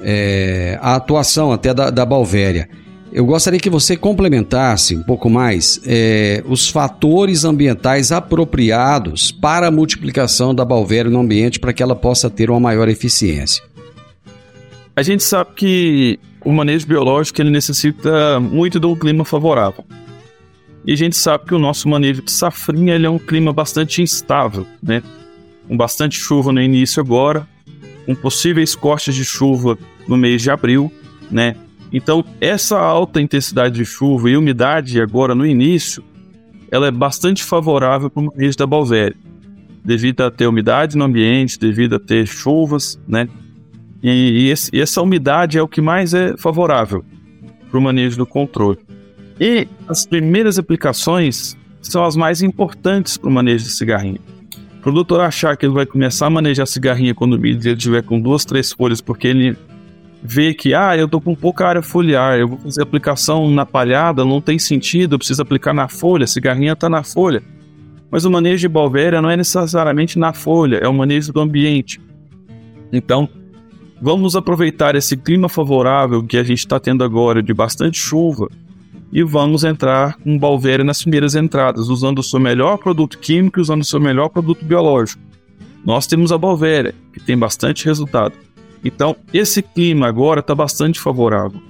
é, 0.00 0.78
a 0.80 0.94
atuação 0.96 1.52
até 1.52 1.72
da, 1.72 1.90
da 1.90 2.04
Balvéria. 2.04 2.68
Eu 3.12 3.24
gostaria 3.24 3.58
que 3.58 3.70
você 3.70 3.96
complementasse 3.96 4.94
um 4.94 5.02
pouco 5.02 5.30
mais 5.30 5.80
é, 5.86 6.42
os 6.46 6.68
fatores 6.68 7.44
ambientais 7.44 8.12
apropriados 8.12 9.32
para 9.32 9.68
a 9.68 9.70
multiplicação 9.70 10.54
da 10.54 10.64
balvéria 10.64 11.10
no 11.10 11.20
ambiente 11.20 11.58
para 11.58 11.72
que 11.72 11.82
ela 11.82 11.94
possa 11.94 12.28
ter 12.28 12.50
uma 12.50 12.60
maior 12.60 12.88
eficiência. 12.88 13.62
A 14.94 15.02
gente 15.02 15.22
sabe 15.22 15.50
que 15.54 16.18
o 16.44 16.52
manejo 16.52 16.86
biológico 16.86 17.40
ele 17.40 17.50
necessita 17.50 18.38
muito 18.40 18.78
de 18.78 18.86
um 18.86 18.94
clima 18.94 19.24
favorável. 19.24 19.84
E 20.86 20.92
a 20.92 20.96
gente 20.96 21.16
sabe 21.16 21.46
que 21.46 21.54
o 21.54 21.58
nosso 21.58 21.88
manejo 21.88 22.22
de 22.22 22.30
safrinha 22.30 22.94
ele 22.94 23.06
é 23.06 23.10
um 23.10 23.18
clima 23.18 23.52
bastante 23.52 24.02
instável, 24.02 24.66
né? 24.82 25.02
Com 25.66 25.76
bastante 25.76 26.18
chuva 26.18 26.52
no 26.52 26.60
início 26.60 27.00
agora, 27.02 27.48
com 28.06 28.14
possíveis 28.14 28.74
cortes 28.74 29.14
de 29.14 29.24
chuva 29.24 29.76
no 30.06 30.16
mês 30.16 30.40
de 30.40 30.50
abril, 30.50 30.90
né? 31.30 31.56
Então, 31.92 32.24
essa 32.40 32.78
alta 32.78 33.20
intensidade 33.20 33.76
de 33.76 33.84
chuva 33.84 34.30
e 34.30 34.36
umidade 34.36 35.00
agora 35.00 35.34
no 35.34 35.44
início, 35.44 36.02
ela 36.70 36.86
é 36.86 36.90
bastante 36.90 37.44
favorável 37.44 38.08
para 38.08 38.20
o 38.20 38.26
manejo 38.26 38.56
da 38.56 38.66
balvéria, 38.66 39.16
devido 39.84 40.22
a 40.22 40.30
ter 40.30 40.46
umidade 40.46 40.96
no 40.96 41.04
ambiente, 41.04 41.58
devido 41.58 41.96
a 41.96 42.00
ter 42.00 42.26
chuvas, 42.26 42.98
né? 43.06 43.28
E, 44.02 44.10
e, 44.10 44.50
esse, 44.50 44.70
e 44.72 44.80
essa 44.80 45.02
umidade 45.02 45.58
é 45.58 45.62
o 45.62 45.68
que 45.68 45.80
mais 45.80 46.14
é 46.14 46.36
favorável 46.36 47.04
para 47.70 47.78
o 47.78 47.82
manejo 47.82 48.16
do 48.16 48.26
controle. 48.26 48.78
E 49.40 49.66
as 49.88 50.06
primeiras 50.06 50.58
aplicações 50.58 51.56
são 51.82 52.04
as 52.04 52.16
mais 52.16 52.42
importantes 52.42 53.16
para 53.16 53.28
o 53.28 53.32
manejo 53.32 53.64
de 53.64 53.70
cigarrinha. 53.70 54.20
O 54.86 54.88
produtor 54.88 55.20
achar 55.20 55.56
que 55.56 55.66
ele 55.66 55.72
vai 55.72 55.84
começar 55.84 56.28
a 56.28 56.30
manejar 56.30 56.64
cigarrinha 56.64 57.12
quando 57.12 57.32
o 57.32 57.38
milho 57.40 57.58
estiver 57.72 58.04
com 58.04 58.20
duas, 58.20 58.44
três 58.44 58.70
folhas, 58.70 59.00
porque 59.00 59.26
ele 59.26 59.56
vê 60.22 60.54
que, 60.54 60.74
ah, 60.74 60.96
eu 60.96 61.08
tô 61.08 61.20
com 61.20 61.34
pouca 61.34 61.66
área 61.66 61.82
foliar, 61.82 62.38
eu 62.38 62.46
vou 62.46 62.58
fazer 62.58 62.82
aplicação 62.82 63.50
na 63.50 63.66
palhada, 63.66 64.24
não 64.24 64.40
tem 64.40 64.60
sentido, 64.60 65.16
eu 65.16 65.18
preciso 65.18 65.42
aplicar 65.42 65.74
na 65.74 65.88
folha, 65.88 66.22
a 66.22 66.28
cigarrinha 66.28 66.76
tá 66.76 66.88
na 66.88 67.02
folha. 67.02 67.42
Mas 68.12 68.24
o 68.24 68.30
manejo 68.30 68.60
de 68.60 68.68
balvéria 68.68 69.20
não 69.20 69.28
é 69.28 69.36
necessariamente 69.36 70.20
na 70.20 70.32
folha, 70.32 70.76
é 70.76 70.86
o 70.86 70.94
manejo 70.94 71.32
do 71.32 71.40
ambiente. 71.40 72.00
Então, 72.92 73.28
vamos 74.00 74.36
aproveitar 74.36 74.94
esse 74.94 75.16
clima 75.16 75.48
favorável 75.48 76.22
que 76.22 76.36
a 76.36 76.44
gente 76.44 76.60
está 76.60 76.78
tendo 76.78 77.02
agora, 77.02 77.42
de 77.42 77.52
bastante 77.52 77.98
chuva, 77.98 78.48
e 79.12 79.22
vamos 79.22 79.64
entrar 79.64 80.16
com 80.18 80.38
balvéria 80.38 80.84
nas 80.84 81.02
primeiras 81.02 81.34
entradas, 81.34 81.88
usando 81.88 82.18
o 82.18 82.22
seu 82.22 82.40
melhor 82.40 82.78
produto 82.78 83.18
químico 83.18 83.58
e 83.58 83.62
usando 83.62 83.82
o 83.82 83.86
seu 83.86 84.00
melhor 84.00 84.28
produto 84.28 84.64
biológico. 84.64 85.22
Nós 85.84 86.06
temos 86.06 86.32
a 86.32 86.38
balvéria, 86.38 86.94
que 87.12 87.20
tem 87.20 87.38
bastante 87.38 87.84
resultado. 87.84 88.34
Então, 88.84 89.16
esse 89.32 89.62
clima 89.62 90.08
agora 90.08 90.40
está 90.40 90.54
bastante 90.54 91.00
favorável. 91.00 91.60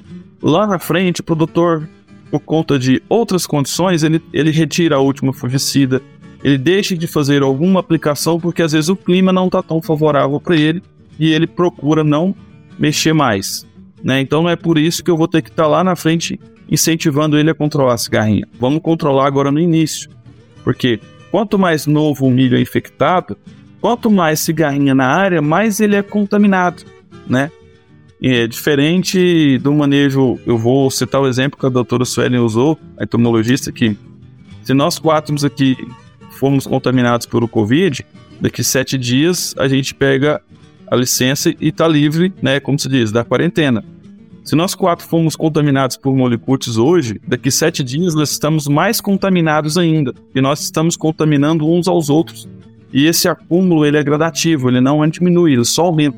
Lá 0.43 0.67
na 0.67 0.79
frente, 0.79 1.21
o 1.21 1.25
produtor, 1.25 1.89
por 2.31 2.41
conta 2.41 2.79
de 2.79 3.03
outras 3.09 3.47
condições, 3.47 4.03
ele, 4.03 4.23
ele 4.33 4.51
retira 4.51 4.97
a 4.97 5.01
última 5.01 5.33
fungicida, 5.33 6.03
ele 6.43 6.59
deixa 6.59 6.97
de 6.97 7.07
fazer 7.07 7.43
alguma 7.43 7.81
aplicação 7.81 8.39
porque 8.39 8.63
às 8.63 8.73
vezes 8.73 8.89
o 8.89 8.97
clima 8.97 9.33
não 9.33 9.47
está 9.47 9.63
tão 9.63 9.83
favorável 9.83 10.41
para 10.41 10.57
ele 10.57 10.83
e 11.19 11.33
ele 11.33 11.47
procura 11.47 12.05
não 12.05 12.35
mexer 12.79 13.13
mais. 13.13 13.66
Né? 14.07 14.21
Então 14.21 14.41
não 14.41 14.49
é 14.49 14.55
por 14.55 14.79
isso 14.79 15.03
que 15.03 15.11
eu 15.11 15.17
vou 15.17 15.27
ter 15.27 15.43
que 15.43 15.51
estar 15.51 15.65
tá 15.65 15.69
lá 15.69 15.83
na 15.83 15.97
frente 15.97 16.39
incentivando 16.71 17.37
ele 17.37 17.51
a 17.51 17.55
controlar 17.55 17.95
a 17.95 17.99
cigarrinha. 17.99 18.47
Vamos 18.57 18.81
controlar 18.81 19.27
agora 19.27 19.51
no 19.51 19.59
início. 19.59 20.09
Porque 20.63 21.01
quanto 21.29 21.59
mais 21.59 21.89
novo 21.89 22.25
o 22.25 22.31
milho 22.31 22.57
é 22.57 22.61
infectado, 22.61 23.37
quanto 23.81 24.09
mais 24.09 24.39
cigarrinha 24.39 24.95
na 24.95 25.09
área, 25.09 25.43
mais 25.43 25.81
ele 25.81 25.97
é 25.97 26.03
contaminado, 26.03 26.85
né? 27.29 27.51
É 28.23 28.47
diferente 28.47 29.59
do 29.59 29.75
manejo, 29.75 30.39
eu 30.47 30.57
vou 30.57 30.89
citar 30.89 31.21
o 31.21 31.27
exemplo 31.27 31.59
que 31.59 31.67
a 31.67 31.69
doutora 31.69 32.05
Suelen 32.05 32.39
usou, 32.39 32.79
a 32.97 33.03
entomologista, 33.03 33.73
que 33.73 33.97
se 34.63 34.73
nós 34.73 35.01
quatro 35.01 35.35
aqui 35.45 35.77
fomos 36.31 36.65
contaminados 36.65 37.27
pelo 37.27 37.49
Covid, 37.49 38.07
daqui 38.41 38.63
sete 38.63 38.97
dias 38.97 39.53
a 39.59 39.67
gente 39.67 39.95
pega 39.95 40.41
a 40.87 40.95
licença 40.95 41.51
e 41.51 41.69
está 41.69 41.89
livre, 41.89 42.33
né, 42.41 42.61
como 42.61 42.79
se 42.79 42.89
diz, 42.89 43.11
da 43.11 43.25
quarentena. 43.25 43.85
Se 44.47 44.55
nós 44.55 44.77
quatro 44.77 45.05
fomos 45.05 45.35
contaminados 45.35 45.97
por 45.97 46.15
molicutes 46.15 46.77
hoje, 46.77 47.21
daqui 47.27 47.51
sete 47.51 47.83
dias 47.83 48.15
nós 48.15 48.31
estamos 48.31 48.69
mais 48.69 49.01
contaminados 49.01 49.77
ainda, 49.77 50.15
e 50.33 50.41
nós 50.41 50.61
estamos 50.61 50.97
contaminando 50.97 51.69
uns 51.69 51.89
aos 51.89 52.09
outros. 52.09 52.49
E 52.93 53.07
esse 53.07 53.27
acúmulo 53.29 53.85
ele 53.85 53.97
é 53.97 54.05
gradativo, 54.05 54.69
ele 54.69 54.81
não 54.81 55.05
diminui, 55.09 55.55
ele 55.55 55.65
só 55.65 55.87
aumenta. 55.87 56.17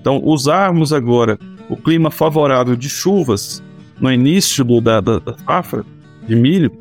Então, 0.00 0.20
usarmos 0.24 0.92
agora 0.92 1.38
o 1.68 1.76
clima 1.76 2.10
favorável 2.10 2.74
de 2.74 2.88
chuvas 2.88 3.62
no 4.00 4.10
início 4.10 4.64
do, 4.64 4.80
da, 4.80 5.00
da, 5.00 5.20
da 5.20 5.38
safra 5.38 5.84
de 6.26 6.34
milho 6.34 6.72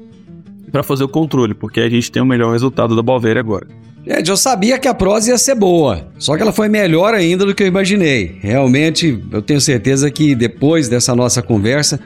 para 0.72 0.82
fazer 0.82 1.04
o 1.04 1.10
controle, 1.10 1.54
porque 1.54 1.80
a 1.80 1.90
gente 1.90 2.12
tem 2.12 2.24
o 2.24 2.26
melhor 2.26 2.54
resultado 2.54 2.96
da 2.96 3.04
Balvéria 3.04 3.40
agora. 3.40 3.68
Gente, 4.06 4.30
eu 4.30 4.38
sabia 4.38 4.80
que 4.80 4.88
a 4.88 4.93
prosa 4.95 5.30
ia 5.30 5.38
ser 5.38 5.54
boa, 5.54 6.08
só 6.18 6.36
que 6.36 6.41
ela 6.41 6.52
foi 6.52 6.68
melhor 6.68 7.14
ainda 7.14 7.45
do 7.45 7.54
que 7.54 7.62
eu 7.62 7.68
imaginei. 7.68 8.36
Realmente, 8.41 9.24
eu 9.32 9.41
tenho 9.41 9.62
certeza 9.62 10.10
que 10.10 10.34
depois 10.34 10.89
dessa 10.89 11.16
nossa 11.16 11.41
conversa, 11.41 11.99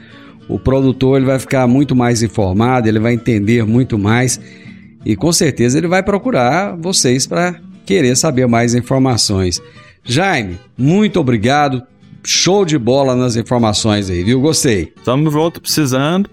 o 0.46 0.58
produtor 0.58 1.16
ele 1.16 1.26
vai 1.26 1.38
ficar 1.38 1.66
muito 1.66 1.96
mais 1.96 2.22
informado, 2.22 2.86
ele 2.86 2.98
vai 2.98 3.14
entender 3.14 3.64
muito 3.64 3.98
mais 3.98 4.38
e 5.04 5.16
com 5.16 5.32
certeza 5.32 5.78
ele 5.78 5.88
vai 5.88 6.02
procurar 6.02 6.76
vocês 6.76 7.26
para 7.26 7.58
querer 7.86 8.14
saber 8.14 8.46
mais 8.46 8.74
informações. 8.74 9.62
Jaime, 10.04 10.58
muito 10.76 11.18
obrigado. 11.18 11.82
Show 12.22 12.64
de 12.64 12.76
bola 12.76 13.14
nas 13.14 13.36
informações 13.36 14.10
aí, 14.10 14.22
viu? 14.22 14.40
Gostei. 14.40 14.92
Estamos 14.96 15.32
volta 15.32 15.60
precisando. 15.60 16.28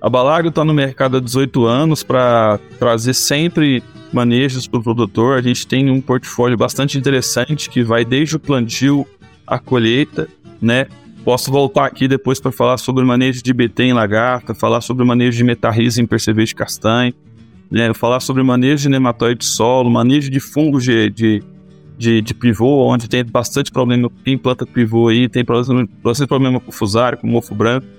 A 0.00 0.08
Balagro 0.08 0.48
está 0.48 0.64
no 0.64 0.72
mercado 0.72 1.16
há 1.16 1.20
18 1.20 1.66
anos 1.66 2.04
para 2.04 2.58
trazer 2.78 3.14
sempre 3.14 3.82
manejos 4.12 4.68
para 4.68 4.78
o 4.78 4.82
produtor. 4.82 5.36
A 5.36 5.42
gente 5.42 5.66
tem 5.66 5.90
um 5.90 6.00
portfólio 6.00 6.56
bastante 6.56 6.96
interessante 6.96 7.68
que 7.68 7.82
vai 7.82 8.04
desde 8.04 8.36
o 8.36 8.38
plantio 8.38 9.04
à 9.46 9.58
colheita, 9.58 10.28
né? 10.62 10.86
Posso 11.24 11.50
voltar 11.50 11.84
aqui 11.84 12.06
depois 12.06 12.40
para 12.40 12.52
falar 12.52 12.78
sobre 12.78 13.02
o 13.02 13.06
manejo 13.06 13.42
de 13.42 13.52
BT 13.52 13.84
em 13.84 13.92
lagarta, 13.92 14.54
falar 14.54 14.80
sobre 14.80 15.02
o 15.02 15.06
manejo 15.06 15.36
de 15.36 15.44
metarrisa 15.44 16.00
em 16.00 16.06
percevejo 16.06 16.48
de 16.48 16.54
castanho, 16.54 17.12
né? 17.68 17.92
falar 17.92 18.20
sobre 18.20 18.40
o 18.40 18.44
manejo 18.44 18.84
de 18.84 18.88
nematóide 18.88 19.40
de 19.40 19.46
solo, 19.46 19.90
manejo 19.90 20.30
de 20.30 20.40
fungos 20.40 20.84
de, 20.84 21.10
de, 21.10 21.42
de, 21.98 22.22
de 22.22 22.34
pivô, 22.34 22.86
onde 22.86 23.08
tem 23.08 23.24
bastante 23.24 23.70
problema 23.70 24.10
em 24.24 24.38
planta 24.38 24.64
pivô 24.64 25.08
aí, 25.08 25.28
tem 25.28 25.44
bastante 25.44 26.28
problema 26.28 26.60
com 26.60 26.70
fusário, 26.70 27.18
com 27.18 27.26
mofo 27.26 27.54
branco. 27.54 27.97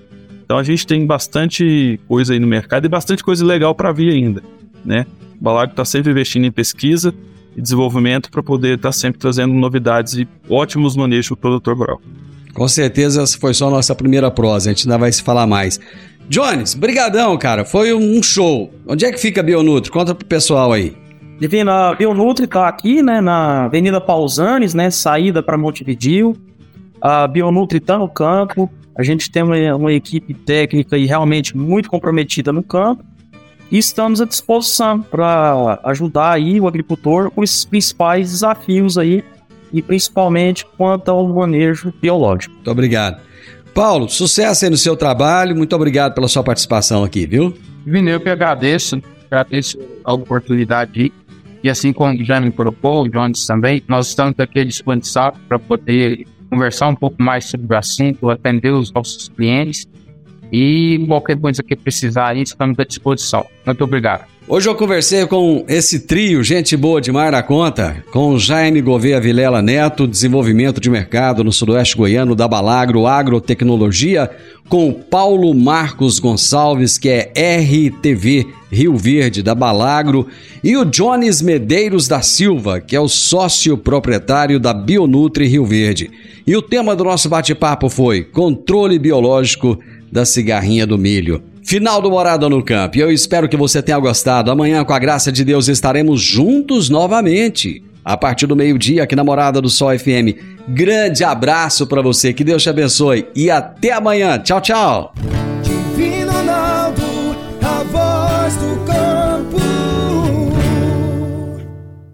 Então 0.50 0.58
a 0.58 0.64
gente 0.64 0.84
tem 0.84 1.06
bastante 1.06 2.00
coisa 2.08 2.32
aí 2.32 2.40
no 2.40 2.46
mercado 2.48 2.84
e 2.84 2.88
bastante 2.88 3.22
coisa 3.22 3.46
legal 3.46 3.72
para 3.72 3.92
vir 3.92 4.12
ainda, 4.12 4.42
né? 4.84 5.06
O 5.40 5.44
Balago 5.44 5.70
está 5.70 5.84
sempre 5.84 6.10
investindo 6.10 6.44
em 6.44 6.50
pesquisa 6.50 7.14
e 7.56 7.62
desenvolvimento 7.62 8.28
para 8.32 8.42
poder 8.42 8.74
estar 8.74 8.88
tá 8.88 8.92
sempre 8.92 9.20
trazendo 9.20 9.54
novidades 9.54 10.14
e 10.14 10.26
ótimos 10.48 10.96
manejos 10.96 11.28
para 11.28 11.34
o 11.34 11.36
produtor 11.36 11.76
rural. 11.76 12.00
Com 12.52 12.66
certeza 12.66 13.22
essa 13.22 13.38
foi 13.38 13.54
só 13.54 13.68
a 13.68 13.70
nossa 13.70 13.94
primeira 13.94 14.28
prosa, 14.28 14.70
a 14.70 14.72
gente 14.72 14.88
ainda 14.88 14.98
vai 14.98 15.12
se 15.12 15.22
falar 15.22 15.46
mais. 15.46 15.78
Jones, 16.28 16.74
brigadão, 16.74 17.38
cara, 17.38 17.64
foi 17.64 17.94
um 17.94 18.20
show. 18.20 18.74
Onde 18.88 19.04
é 19.04 19.12
que 19.12 19.20
fica 19.20 19.42
a 19.42 19.44
Bionutri? 19.44 19.92
Conta 19.92 20.16
pro 20.16 20.26
pessoal 20.26 20.72
aí. 20.72 20.96
Divina, 21.38 21.90
a 21.90 21.94
Bionutri 21.94 22.48
tá 22.48 22.66
aqui, 22.66 23.04
né, 23.04 23.20
na 23.20 23.66
Avenida 23.66 24.00
Pausanes, 24.00 24.74
né, 24.74 24.90
saída 24.90 25.44
para 25.44 25.56
Montevideo. 25.56 26.36
A 27.00 27.28
Bionutri 27.28 27.78
tá 27.78 27.96
no 27.96 28.08
campo, 28.08 28.68
a 28.96 29.02
gente 29.02 29.30
tem 29.30 29.42
uma, 29.42 29.76
uma 29.76 29.92
equipe 29.92 30.34
técnica 30.34 30.96
e 30.98 31.06
realmente 31.06 31.56
muito 31.56 31.88
comprometida 31.88 32.52
no 32.52 32.62
campo 32.62 33.04
e 33.70 33.78
estamos 33.78 34.20
à 34.20 34.24
disposição 34.24 35.00
para 35.00 35.78
ajudar 35.84 36.32
aí 36.32 36.60
o 36.60 36.66
agricultor 36.66 37.30
com 37.30 37.42
esses 37.44 37.64
principais 37.64 38.30
desafios 38.32 38.98
aí 38.98 39.24
e 39.72 39.80
principalmente 39.80 40.66
quanto 40.76 41.08
ao 41.10 41.26
manejo 41.28 41.92
biológico. 42.00 42.54
Muito 42.54 42.70
obrigado. 42.70 43.20
Paulo, 43.72 44.08
sucesso 44.08 44.64
aí 44.64 44.70
no 44.70 44.76
seu 44.76 44.96
trabalho, 44.96 45.54
muito 45.54 45.74
obrigado 45.76 46.14
pela 46.14 46.26
sua 46.26 46.42
participação 46.42 47.04
aqui, 47.04 47.24
viu? 47.26 47.54
Vini, 47.86 48.10
eu 48.10 48.20
que 48.20 48.28
agradeço, 48.28 49.00
agradeço 49.30 49.78
a 50.04 50.12
oportunidade 50.12 51.12
e 51.62 51.70
assim 51.70 51.92
como 51.92 52.22
já 52.24 52.40
me 52.40 52.50
propôs, 52.50 53.08
o 53.08 53.10
Jones 53.10 53.46
também, 53.46 53.82
nós 53.86 54.08
estamos 54.08 54.34
aqui 54.38 54.64
disponíveis 54.64 55.14
para 55.48 55.58
poder 55.58 56.26
conversar 56.50 56.88
um 56.88 56.94
pouco 56.94 57.22
mais 57.22 57.44
sobre 57.44 57.74
o 57.74 57.78
assunto, 57.78 58.28
atender 58.28 58.72
os 58.72 58.92
nossos 58.92 59.28
clientes 59.28 59.88
e 60.52 61.04
qualquer 61.06 61.38
coisa 61.38 61.62
que 61.62 61.76
precisar, 61.76 62.36
estamos 62.36 62.78
à 62.78 62.84
disposição. 62.84 63.46
Muito 63.64 63.84
obrigado. 63.84 64.26
Hoje 64.52 64.68
eu 64.68 64.74
conversei 64.74 65.24
com 65.28 65.64
esse 65.68 66.00
trio, 66.00 66.42
gente 66.42 66.76
boa 66.76 67.00
demais 67.00 67.30
na 67.30 67.40
conta, 67.40 68.02
com 68.10 68.36
Jaime 68.36 68.82
Gouveia 68.82 69.20
Vilela 69.20 69.62
Neto, 69.62 70.08
desenvolvimento 70.08 70.80
de 70.80 70.90
mercado 70.90 71.44
no 71.44 71.52
sudoeste 71.52 71.96
goiano 71.96 72.34
da 72.34 72.48
Balagro 72.48 73.06
Agrotecnologia, 73.06 74.28
com 74.68 74.92
Paulo 74.92 75.54
Marcos 75.54 76.18
Gonçalves, 76.18 76.98
que 76.98 77.08
é 77.08 77.32
RTV 77.60 78.44
Rio 78.72 78.96
Verde 78.96 79.40
da 79.40 79.54
Balagro, 79.54 80.26
e 80.64 80.76
o 80.76 80.84
Jones 80.84 81.40
Medeiros 81.40 82.08
da 82.08 82.20
Silva, 82.20 82.80
que 82.80 82.96
é 82.96 83.00
o 83.00 83.06
sócio 83.06 83.78
proprietário 83.78 84.58
da 84.58 84.74
Bionutri 84.74 85.46
Rio 85.46 85.64
Verde. 85.64 86.10
E 86.44 86.56
o 86.56 86.62
tema 86.62 86.96
do 86.96 87.04
nosso 87.04 87.28
bate-papo 87.28 87.88
foi 87.88 88.24
controle 88.24 88.98
biológico 88.98 89.78
da 90.10 90.24
cigarrinha 90.24 90.88
do 90.88 90.98
milho. 90.98 91.40
Final 91.62 92.00
do 92.00 92.10
Morada 92.10 92.48
no 92.48 92.62
Campo. 92.62 92.98
Eu 92.98 93.10
espero 93.10 93.48
que 93.48 93.56
você 93.56 93.82
tenha 93.82 93.98
gostado. 93.98 94.50
Amanhã, 94.50 94.84
com 94.84 94.92
a 94.92 94.98
graça 94.98 95.30
de 95.30 95.44
Deus, 95.44 95.68
estaremos 95.68 96.20
juntos 96.20 96.88
novamente. 96.88 97.82
A 98.04 98.16
partir 98.16 98.46
do 98.46 98.56
meio-dia, 98.56 99.02
aqui 99.02 99.14
na 99.14 99.22
Morada 99.22 99.60
do 99.60 99.68
Sol 99.68 99.96
FM. 99.96 100.36
Grande 100.66 101.22
abraço 101.22 101.86
para 101.86 102.00
você, 102.00 102.32
que 102.32 102.42
Deus 102.42 102.62
te 102.62 102.70
abençoe 102.70 103.26
e 103.34 103.50
até 103.50 103.92
amanhã. 103.92 104.38
Tchau, 104.38 104.60
tchau. 104.60 105.14